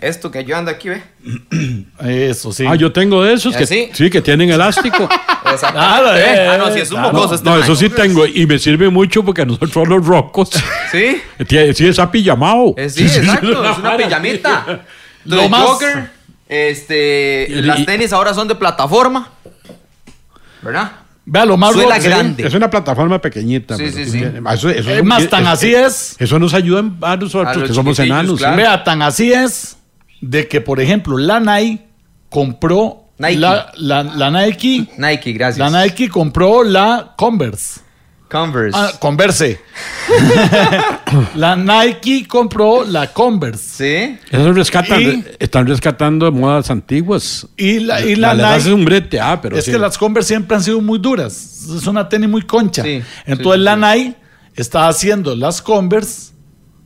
[0.00, 1.02] Esto que yo ando aquí, ve.
[2.00, 2.64] Eso sí.
[2.68, 3.88] Ah, yo tengo de esos que ¿Así?
[3.92, 5.08] sí, que tienen elástico.
[5.50, 5.72] Exacto.
[5.72, 6.22] Claro, ¿Eh?
[6.24, 7.12] eh, Ah, no, si es un claro.
[7.12, 10.50] mocoso este no, eso sí tengo y me sirve mucho porque a nosotros los rocos.
[10.92, 11.20] ¿Sí?
[11.74, 12.74] Sí, es apillamado.
[12.76, 14.84] Eh, sí, exacto, es una pijamita.
[15.24, 16.10] Lo más- jogger,
[16.48, 19.28] este, Y- las tenis ahora son de plataforma.
[20.62, 20.92] ¿Verdad?
[21.24, 22.46] Vea lo más Suela grande.
[22.46, 23.76] Es una plataforma pequeñita.
[23.76, 24.18] Sí, sí, sí.
[24.18, 26.16] tiene- Eso, eso Es más, tan así es.
[26.18, 28.40] Eso nos ayuda a nosotros, A los que somos enanos.
[28.40, 29.76] Vea, tan así es
[30.20, 31.84] de que, por ejemplo, la Nike
[32.28, 33.36] compró Nike.
[33.38, 34.86] La, la, la Nike.
[34.96, 35.70] Nike, gracias.
[35.72, 37.80] La Nike compró la Converse.
[38.30, 38.78] Converse.
[38.78, 39.60] Ah, Converse.
[41.34, 44.18] la Nike compró la Converse.
[44.20, 44.36] ¿Sí?
[44.36, 47.46] Eso rescatan, Y- están rescatando modas antiguas.
[47.56, 48.72] Y la, y la Nike.
[48.72, 49.72] un brete, ah, pero es sí.
[49.72, 51.66] que las Converse siempre han sido muy duras.
[51.76, 52.82] Es una tenis muy concha.
[52.82, 53.80] Sí, Entonces sí, la sí.
[53.98, 54.16] Nike
[54.54, 56.32] está haciendo las Converse.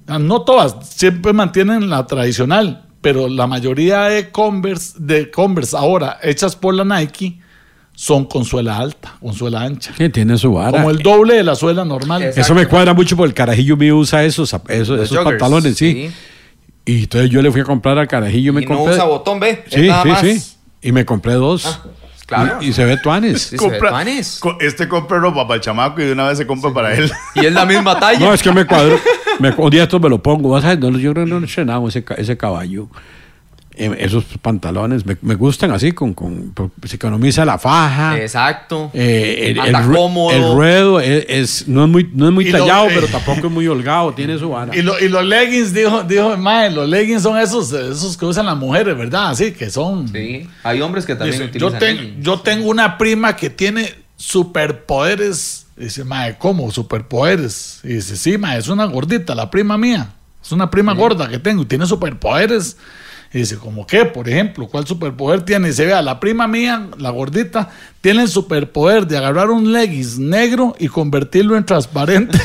[0.06, 6.18] ah, No todas, siempre mantienen la tradicional, pero la mayoría de Converse, de Converse ahora
[6.22, 7.38] hechas por la Nike
[7.94, 9.92] son con suela alta, con suela ancha.
[9.96, 10.72] Sí, tiene su vara.
[10.72, 12.22] Como el doble de la suela normal.
[12.22, 12.40] Exacto.
[12.40, 16.10] Eso me cuadra mucho porque el carajillo mío usa esos, esos, pantalones, sí.
[16.84, 18.94] Y entonces yo le fui a comprar al carajillo y me Y no compré.
[18.94, 19.64] usa botón, ve.
[19.70, 20.20] sí, nada sí, más.
[20.20, 20.42] sí.
[20.82, 21.64] Y me compré dos.
[21.66, 21.82] Ah,
[22.26, 22.58] claro.
[22.60, 23.42] Y, y se ve tuanes.
[23.42, 24.40] Sí, se ve Compra- tuanes.
[24.60, 27.10] este compra ropa para el chamaco y de una vez se compra para él.
[27.36, 28.18] Y es la misma talla.
[28.18, 28.98] No, es que me cuadro.
[29.38, 30.50] Me, un día esto me lo pongo.
[30.50, 32.88] Vas a ver, no, yo creo que no entrenamos ese, ese caballo.
[33.76, 36.52] Eh, esos pantalones me, me gustan así, con, con,
[36.86, 38.16] se economiza la faja.
[38.20, 38.92] Exacto.
[38.94, 40.30] Eh, el, el cómodo.
[40.30, 42.92] el ruedo es, es- no es muy, no es muy lo- tallado, eh.
[42.94, 44.72] pero tampoco es muy holgado, tiene su vara.
[44.76, 48.46] Y, lo- y los leggings, dijo, dijo mae, los leggings son esos, esos que usan
[48.46, 49.30] las mujeres, ¿verdad?
[49.30, 50.06] Así que son.
[50.08, 50.48] Sí.
[50.62, 52.24] Hay hombres que también Dice, yo, utilizan ten- leggings.
[52.24, 55.66] yo tengo una prima que tiene superpoderes.
[55.76, 56.70] Dice, mae, ¿cómo?
[56.70, 57.80] Superpoderes.
[57.82, 60.12] Y dice, sí, mae, es una gordita, la prima mía.
[60.42, 62.76] Es una prima gorda que tengo y tiene superpoderes.
[63.34, 64.04] Y dice, ¿cómo qué?
[64.04, 65.70] Por ejemplo, ¿cuál superpoder tiene?
[65.70, 67.68] Y se vea, la prima mía, la gordita,
[68.00, 72.38] tiene el superpoder de agarrar un leggings negro y convertirlo en transparente.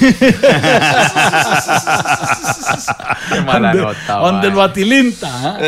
[3.30, 5.30] Qué mala nota, Donde lo atilinta.
[5.32, 5.60] ¿ah?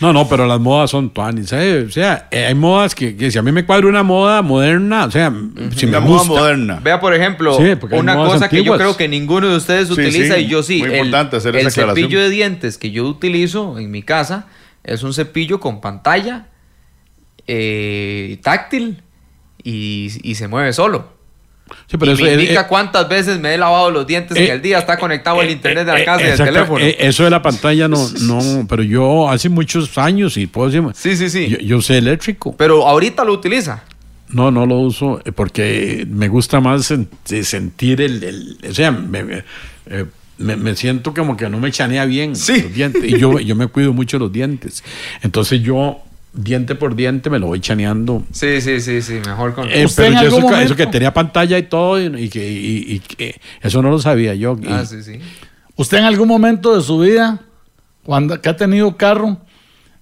[0.00, 1.52] No, no, pero las modas son tuanis.
[1.52, 1.84] ¿eh?
[1.86, 5.10] O sea, hay modas que, que si a mí me cuadra una moda moderna, o
[5.10, 5.32] sea,
[5.76, 6.32] si me la moda gusta.
[6.32, 6.80] moderna.
[6.82, 10.40] Vea, por ejemplo, Sí, una cosa que yo creo que ninguno de ustedes utiliza sí,
[10.42, 10.78] y yo sí.
[10.80, 12.04] muy el, importante hacer el esa aclaración.
[12.06, 14.48] cepillo de dientes que yo utilizo en mi casa
[14.82, 16.46] es un cepillo con pantalla
[17.46, 19.02] eh, táctil
[19.62, 21.12] y, y se mueve solo.
[21.86, 24.36] Sí, pero y eso me es- indica eh, cuántas veces me he lavado los dientes
[24.36, 24.78] eh, en el día.
[24.78, 26.84] Está conectado al eh, internet de eh, la casa y del exacto, teléfono.
[26.84, 30.84] eh, eso de la pantalla no, no, pero yo hace muchos años y puedo decir,
[30.94, 31.48] sí, sí, sí.
[31.48, 32.54] yo, yo sé eléctrico.
[32.56, 33.82] Pero ahorita lo utiliza.
[34.28, 36.92] No, no lo uso eh, porque me gusta más
[37.42, 39.44] sentir el, el- o sea, me, me-
[39.86, 40.04] eh,
[40.38, 42.62] me- me siento como que no me chanea bien Sí.
[42.62, 44.82] los dientes y yo, yo me cuido mucho los dientes.
[45.22, 46.02] Entonces yo
[46.34, 48.22] diente por diente me lo voy chaneando.
[48.32, 49.20] Sí, sí, sí, sí.
[49.26, 49.68] Mejor con.
[49.70, 52.00] Eh, ¿Usted pero en yo eso, algún que- eso que momento- tenía pantalla y todo
[52.00, 54.56] y, y que y- y que eso no lo sabía yo.
[54.62, 55.18] Y- Ah, sí, sí.
[55.76, 57.40] ¿Usted en algún momento de su vida,
[58.04, 59.38] cuando que ha tenido carro,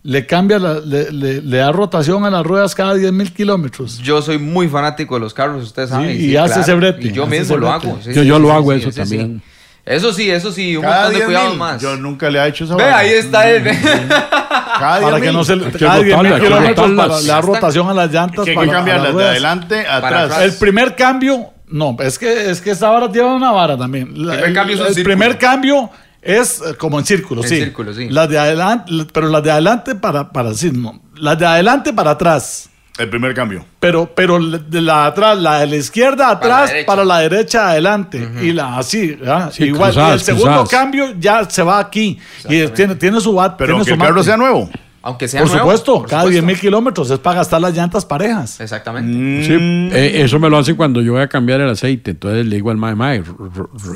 [0.02, 3.98] le cambia, la- le, le- le da rotación a las ruedas cada 10 mil kilómetros.
[3.98, 6.14] Yo soy muy fanático de los carros, usted sabe.
[6.16, 7.98] y hace ese brete, Y yo hace mismo lo hago.
[8.02, 9.42] sí, Yo- sí, yo sí, lo sí, hago sí, eso también.
[9.84, 11.58] Eso sí, eso sí, un Cada montón de 10 cuidados mil.
[11.58, 11.82] más.
[11.82, 13.64] Yo nunca le he hecho esa Ve, ahí está él.
[13.80, 17.06] Cada Para 10 que no se le cada 10 mil rotarlas, hay que kilómetros rotarlas.
[17.08, 17.46] para le da Ya está.
[17.52, 18.44] rotación a las llantas.
[18.44, 20.22] Que hay para- que cambiarlas de adelante a atrás.
[20.24, 20.42] atrás.
[20.42, 24.10] El primer cambio, no, es que, es que esta vara tiene una vara también.
[24.26, 25.14] La- primer el cambio es un el círculo.
[25.16, 25.90] primer cambio
[26.22, 27.56] es eh, como en círculo, En sí.
[27.56, 28.08] círculo, sí.
[28.10, 31.00] Las de adelante, pero las de adelante para, para sí, no.
[31.16, 32.69] Las de adelante para atrás.
[33.00, 33.64] El primer cambio.
[33.80, 36.86] Pero, pero de la de atrás, la de la izquierda Para la atrás, derecha.
[36.86, 38.28] para la derecha adelante.
[38.42, 39.50] Y la así, ¿verdad?
[39.52, 39.94] Sí, Igual.
[39.94, 40.68] y el segundo cruzadas.
[40.68, 42.18] cambio ya se va aquí.
[42.48, 43.54] Y tiene, tiene su bat.
[43.56, 44.24] Pero tiene que su el carro mate.
[44.26, 44.68] sea nuevo.
[45.02, 46.42] Aunque sea Por nuevo, supuesto, por cada supuesto.
[46.42, 48.60] 10 mil kilómetros es para gastar las llantas parejas.
[48.60, 49.10] Exactamente.
[49.10, 49.44] Mm.
[49.90, 52.10] Sí, eh, eso me lo hacen cuando yo voy a cambiar el aceite.
[52.10, 53.22] Entonces le digo al mae, mae,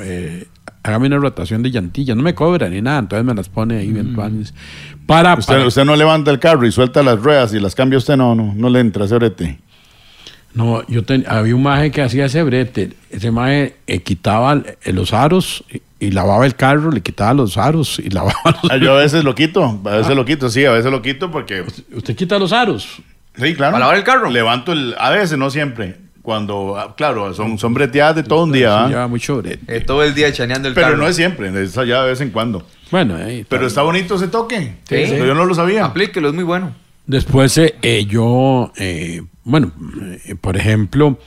[0.03, 0.47] eh,
[0.85, 2.17] hágame una rotación de llantillas.
[2.17, 4.55] No me cobra ni nada, entonces me las pone ahí bien tuanis.
[5.07, 7.99] Para, Usted, para- usted no levanta el carro y suelta las ruedas y las cambia
[7.99, 9.59] usted, no, no, no le entra ese brete.
[10.55, 12.93] No, yo ten- había un maje que hacía ese brete.
[13.11, 17.57] Ese maje eh, quitaba el- los aros y, y lavaba el carro, le quitaba los
[17.59, 20.65] aros y lavaba los Ah, Yo a veces lo quito, a veces lo quito, sí,
[20.65, 21.65] a veces lo quito porque...
[21.93, 23.03] ¿Usted quita los aros?
[23.37, 23.73] Sí, claro.
[23.73, 24.31] ¿Para lavar el carro?
[24.31, 24.95] Levanto el...
[24.99, 25.97] A veces, no siempre.
[26.25, 28.87] Cuando, ah, claro, son, son breteadas de todo un día, ¿ah?
[28.87, 29.77] Sí, lleva mucho brete.
[29.77, 30.97] Eh, todo el día chaneando el Pero carro.
[30.97, 32.67] no es siempre, es allá de vez en cuando.
[32.91, 34.59] Bueno, ahí Pero está bonito ese toque.
[34.59, 34.73] Sí.
[34.89, 35.85] Pero Yo no lo sabía.
[35.85, 36.75] Aplíquelo, es muy bueno.
[37.07, 39.73] Después eh, eh, yo, eh, bueno,
[40.25, 41.19] eh, por ejemplo,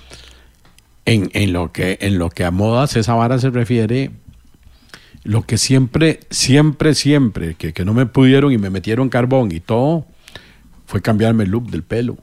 [1.06, 4.10] en, en lo que, en lo que a modas esa vara se refiere,
[5.24, 9.60] lo que siempre, siempre, siempre, que, que no me pudieron y me metieron carbón y
[9.60, 10.08] todo,
[10.88, 12.18] fue cambiarme el look del pelo.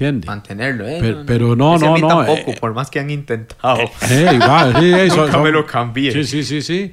[0.00, 0.26] ¿Entiendes?
[0.28, 0.96] Mantenerlo, ¿eh?
[0.98, 3.80] Pero- pero no, no, no, tampoco, eh, por más que han intentado.
[4.10, 6.10] Eh, igual, sí, eh, son- Nunca me lo cambié.
[6.10, 6.92] Sí, sí, sí, sí.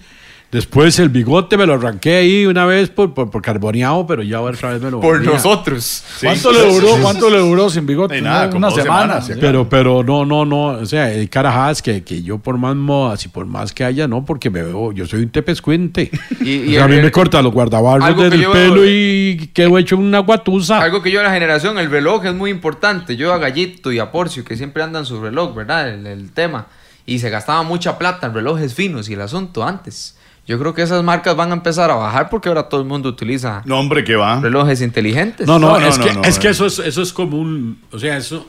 [0.49, 4.39] Después el bigote me lo arranqué ahí una vez por, por, por carboneado, pero ya
[4.39, 5.31] otra vez me lo Por volvía.
[5.33, 6.03] nosotros.
[6.21, 6.87] ¿Cuánto le duró?
[7.01, 8.15] ¿Cuánto le duró sin bigote?
[8.15, 9.21] Ni nada, Una- como una dos semana.
[9.21, 9.39] semanas.
[9.41, 10.67] Pero, pero no, no, no.
[10.67, 14.07] O sea, hay carajadas que, que yo por más modas y por más que haya,
[14.07, 16.09] no, porque me veo, yo soy un tepescuente.
[16.39, 19.49] Y- y O sea, a mí el- me corta los guardabarros del yo- pelo y
[19.53, 20.79] quedo hecho una guatusa.
[20.81, 23.17] Algo que yo en la generación, el reloj es muy importante.
[23.17, 25.89] Yo a Gallito y a Porcio, que siempre andan su reloj, ¿verdad?
[25.89, 26.67] El, el tema.
[27.05, 30.15] Y se gastaba mucha plata en relojes finos y el asunto antes.
[30.47, 33.09] Yo creo que esas marcas van a empezar a bajar porque ahora todo el mundo
[33.09, 34.39] utiliza No, hombre, que va.
[34.39, 35.45] relojes inteligentes.
[35.45, 37.37] No, no, No, no, es, no, que, no, es que eso es, eso es como
[37.37, 37.81] un.
[37.91, 38.47] O sea, eso.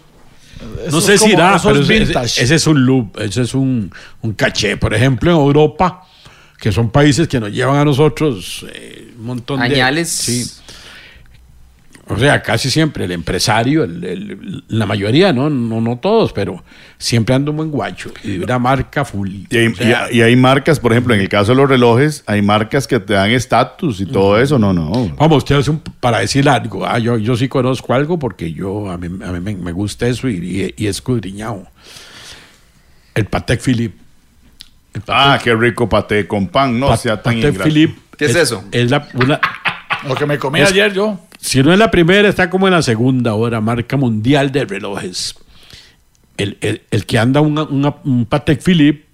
[0.85, 2.43] Eso no sé si como- eso pero es ese, vintage.
[2.43, 3.93] ese es un loop, ese es un,
[4.23, 4.77] un caché.
[4.77, 6.05] Por ejemplo, en Europa,
[6.59, 9.67] que son países que nos llevan a nosotros eh, un montón de.
[9.67, 10.09] Añales.
[10.09, 10.45] Sí.
[12.11, 15.51] O sea, casi siempre el empresario, el- el- la mayoría, ¿no?
[15.51, 15.81] ¿no?
[15.81, 16.65] No todos, pero
[16.97, 18.11] siempre anda un buen guacho.
[18.25, 19.29] Y una marca full.
[19.51, 21.69] Y hay, O sea, y- y hay marcas, por ejemplo, en el caso de los
[21.69, 24.59] relojes, hay marcas que te dan estatus y todo eso.
[24.59, 25.15] No, no.
[25.19, 28.91] Vamos, usted hace un, para decir algo, ah, yo, yo sí conozco algo porque yo,
[28.91, 30.37] a mí, a mí me, me gusta eso y,
[30.77, 31.67] y, y escudriñado.
[33.15, 33.99] El Patek Philippe.
[34.95, 36.79] El Ah, qué rico paté con pan.
[36.79, 37.65] No Pat- sea tan Patek ingrato.
[37.71, 38.01] Philippe.
[38.17, 38.65] ¿Qué es eso?
[38.73, 39.41] Es la, una,
[40.09, 41.19] Lo que me comí Es- ayer yo.
[41.49, 45.35] Si no es la primera, está como en la segunda ahora, marca mundial de relojes.
[46.37, 49.07] El, el- el que anda una- una- un Patek Philippe,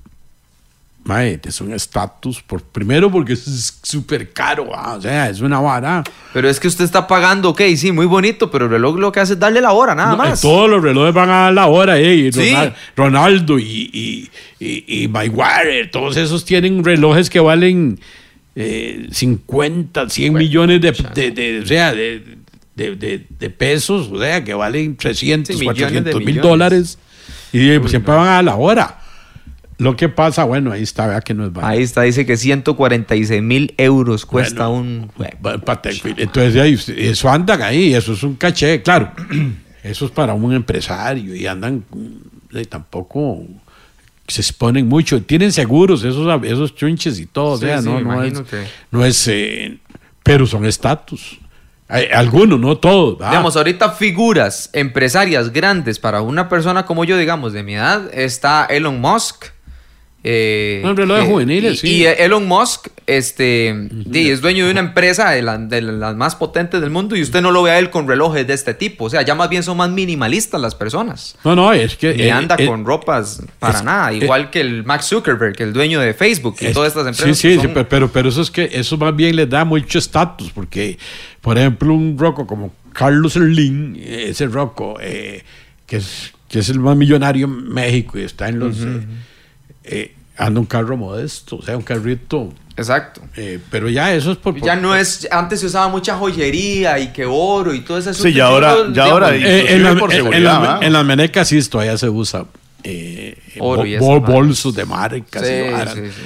[1.05, 5.61] mae, es un estatus, por, primero porque es súper caro, ah, o sea, es una
[5.61, 6.03] vara.
[6.33, 9.21] Pero es que usted está pagando, ok, sí, muy bonito, pero el reloj lo que
[9.21, 10.41] hace es darle la hora, nada No, más.
[10.41, 12.53] Todos los relojes van a dar la hora, eh, Sí.
[12.53, 18.01] Ronal- Ronaldo y, y, y, y Maguire, todos esos tienen relojes que valen
[18.57, 22.23] eh, 50, 100 millones de, de- de- o sea, de,
[22.77, 26.99] de- de- de pesos, o sea, que valen 300, Sí, millones de 400 mil dólares,
[27.53, 29.01] y eh, siempre van a la hora.
[29.79, 31.73] Lo que pasa, bueno, ahí está, vea que no es barato.
[31.73, 35.11] Ahí está, dice que 146 mil euros cuesta Bueno, un...
[36.01, 36.23] Philippe.
[36.23, 39.13] Entonces, ahí, eso andan ahí, eso es un caché, claro.
[39.83, 43.45] Eso es para un empresario y andan, mm, eh, tampoco
[44.27, 45.23] se exponen mucho.
[45.23, 47.59] Tienen seguros, esos, esos chunches y todo.
[47.59, 48.33] Sí, o sea, sí, no, no es,
[48.91, 49.79] no eh,
[50.23, 51.39] pero son estatus.
[51.89, 53.19] Algunos, no todos.
[53.19, 53.31] ¿verdad?
[53.31, 58.67] Digamos, ahorita figuras empresarias grandes para una persona como yo, digamos, de mi edad, está
[58.67, 59.54] Elon Musk.
[60.27, 61.95] Eh, No, en relojes que- juveniles, y, sí.
[61.99, 66.35] y Elon Musk este, sí, es dueño de una empresa de, la- de las más
[66.35, 69.05] potentes del mundo y usted no lo ve a él con relojes de este tipo.
[69.05, 71.37] O sea, ya más bien son más minimalistas las personas.
[71.45, 72.15] no, no, es que.
[72.15, 74.13] Ni eh, anda eh, con ropas para es- nada.
[74.13, 77.37] eh, Igual que el Max Zuckerberg, el dueño de Facebook y Es- todas estas empresas.
[77.39, 79.65] Sí, sí, sí, son- pero, pero, pero eso es que eso más bien les da
[79.67, 80.97] mucho estatus, porque,
[81.43, 85.43] por ejemplo, un roco como Carlos Slim, eh, ese roco, eh,
[85.87, 88.79] que, es, que es el más millonario en México y está en los.
[88.81, 89.01] eh,
[89.87, 92.53] eh, anda un carro modesto, o sea, un carrito.
[92.77, 93.21] Exacto.
[93.37, 94.61] eh, pero ya eso es por.
[94.61, 95.29] Ya no es.
[95.31, 98.13] Antes se usaba mucha joyería y que oro y todo eso.
[98.13, 101.63] Sí, y ahora- ya ahora- Eh, en, las- por en- las- en las menecas sí
[101.69, 102.47] todavía se usa
[102.83, 105.47] eh, Oro bo- y bolsos de marcas.
[105.47, 106.23] Sí, y sí, sí.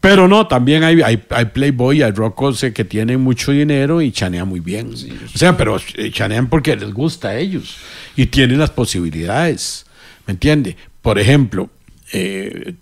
[0.00, 4.10] Pero no, también hay, hay, hay Playboy, hay Rocos eh, que tienen mucho dinero y
[4.10, 4.92] chanean muy bien.
[4.92, 5.78] O sea, pero
[6.12, 7.76] chanean porque les gusta a ellos
[8.16, 9.86] y tienen las posibilidades.
[10.26, 10.76] ¿Me entiende?
[11.00, 11.70] Por ejemplo,
[12.12, 12.74] eh,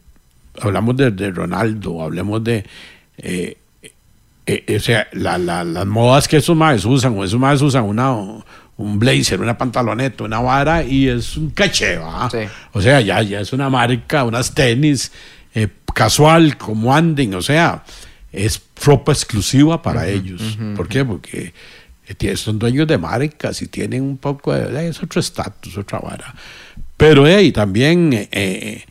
[0.61, 2.65] hablamos de, de Ronaldo, hablemos de.
[3.19, 3.57] eh,
[4.47, 7.61] eh, eh, o sea, la- la- las modas que esos maes usan, o esos maes
[7.63, 12.29] usan una, un blazer, una pantaloneta, una vara y es un caché, ¿va?
[12.31, 12.39] Sí.
[12.73, 15.13] O sea, ya, ya es una marca, unas tenis
[15.55, 17.85] eh, casual, como anden, o sea,
[18.33, 20.57] es ropa exclusiva para ellos.
[20.77, 21.05] ¿Por qué?
[21.05, 21.53] Porque
[22.37, 24.89] son dueños de marcas y tienen un poco de.
[24.89, 26.35] es otro estatus, otra vara.
[26.97, 28.85] Pero hey, también eh,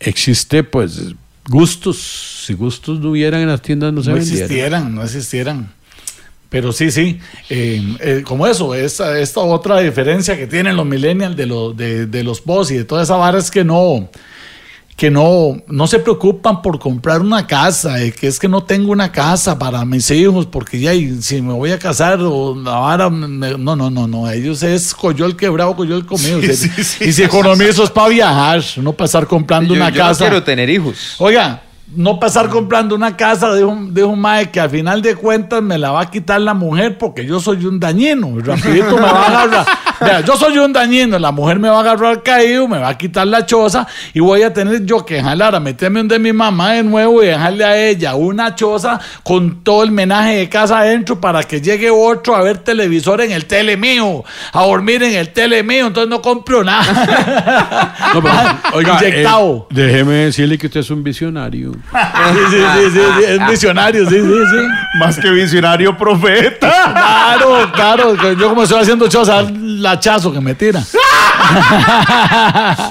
[0.00, 1.14] existe, pues,
[1.48, 2.44] gustos.
[2.46, 4.42] Si gustos no hubieran en las tiendas, no se no vendieran.
[4.42, 5.72] existieran, no existieran.
[6.50, 7.20] Pero sí, sí,
[7.50, 12.06] eh, eh, como eso, esta, esta otra diferencia que tienen los millennials de, los de,
[12.06, 14.08] de los boss y de toda esa vara es que no,
[14.98, 18.90] que no, no se preocupan por comprar una casa, eh, que es que no tengo
[18.90, 23.56] una casa para mis hijos, porque ya y si me voy a casar o me-
[23.56, 26.40] no, no, no, no, ellos es coyol quebrado, coyol comido.
[26.40, 27.04] Sí, o sea, sí, sí.
[27.04, 30.24] y si economizo es para viajar, no para estar comprando Yo, una yo no casa.
[30.24, 31.14] quiero tener hijos.
[31.18, 31.62] Oiga,
[31.94, 35.62] no pasar comprando una casa de un, de un mae que al final de cuentas
[35.62, 38.34] me la va a quitar la mujer porque yo soy un dañino.
[38.40, 39.66] Rapidito me va a agarrar.
[40.24, 43.26] Yo soy un dañino, la mujer me va a agarrar caído, me va a quitar
[43.26, 43.84] la choza
[44.14, 47.26] y voy a tener yo que jalar a meterme donde mi mamá de nuevo y
[47.26, 51.90] dejarle a ella una choza con todo el menaje de casa adentro para que llegue
[51.90, 56.08] otro a ver televisor en el tele mío, a dormir en el tele mío, entonces
[56.08, 57.94] no compro nada.
[58.14, 58.34] No, pero,
[58.74, 59.66] oiga, eh, Inyectado.
[59.70, 61.72] déjeme decirle que usted es un visionario.
[61.90, 64.66] Sí, sí, sí, sí, sí, es visionario, sí, sí, sí.
[64.98, 66.68] Más que visionario, profeta.
[66.92, 70.82] Claro, claro, yo como estoy haciendo choza, el hachazo que me tira.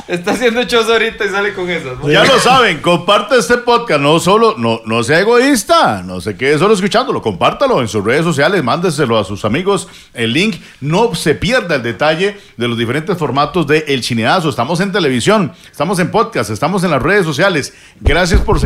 [0.07, 1.97] Está haciendo chozo ahorita y sale con esas.
[1.99, 2.09] ¿no?
[2.09, 6.57] Ya lo saben, comparte este podcast, no solo, no, no sea egoísta, no se quede
[6.57, 11.35] solo escuchándolo, compártalo en sus redes sociales, mándeselo a sus amigos, el link, no se
[11.35, 16.09] pierda el detalle de los diferentes formatos de El Chineazo, estamos en televisión, estamos en
[16.09, 18.59] podcast, estamos en las redes sociales, gracias por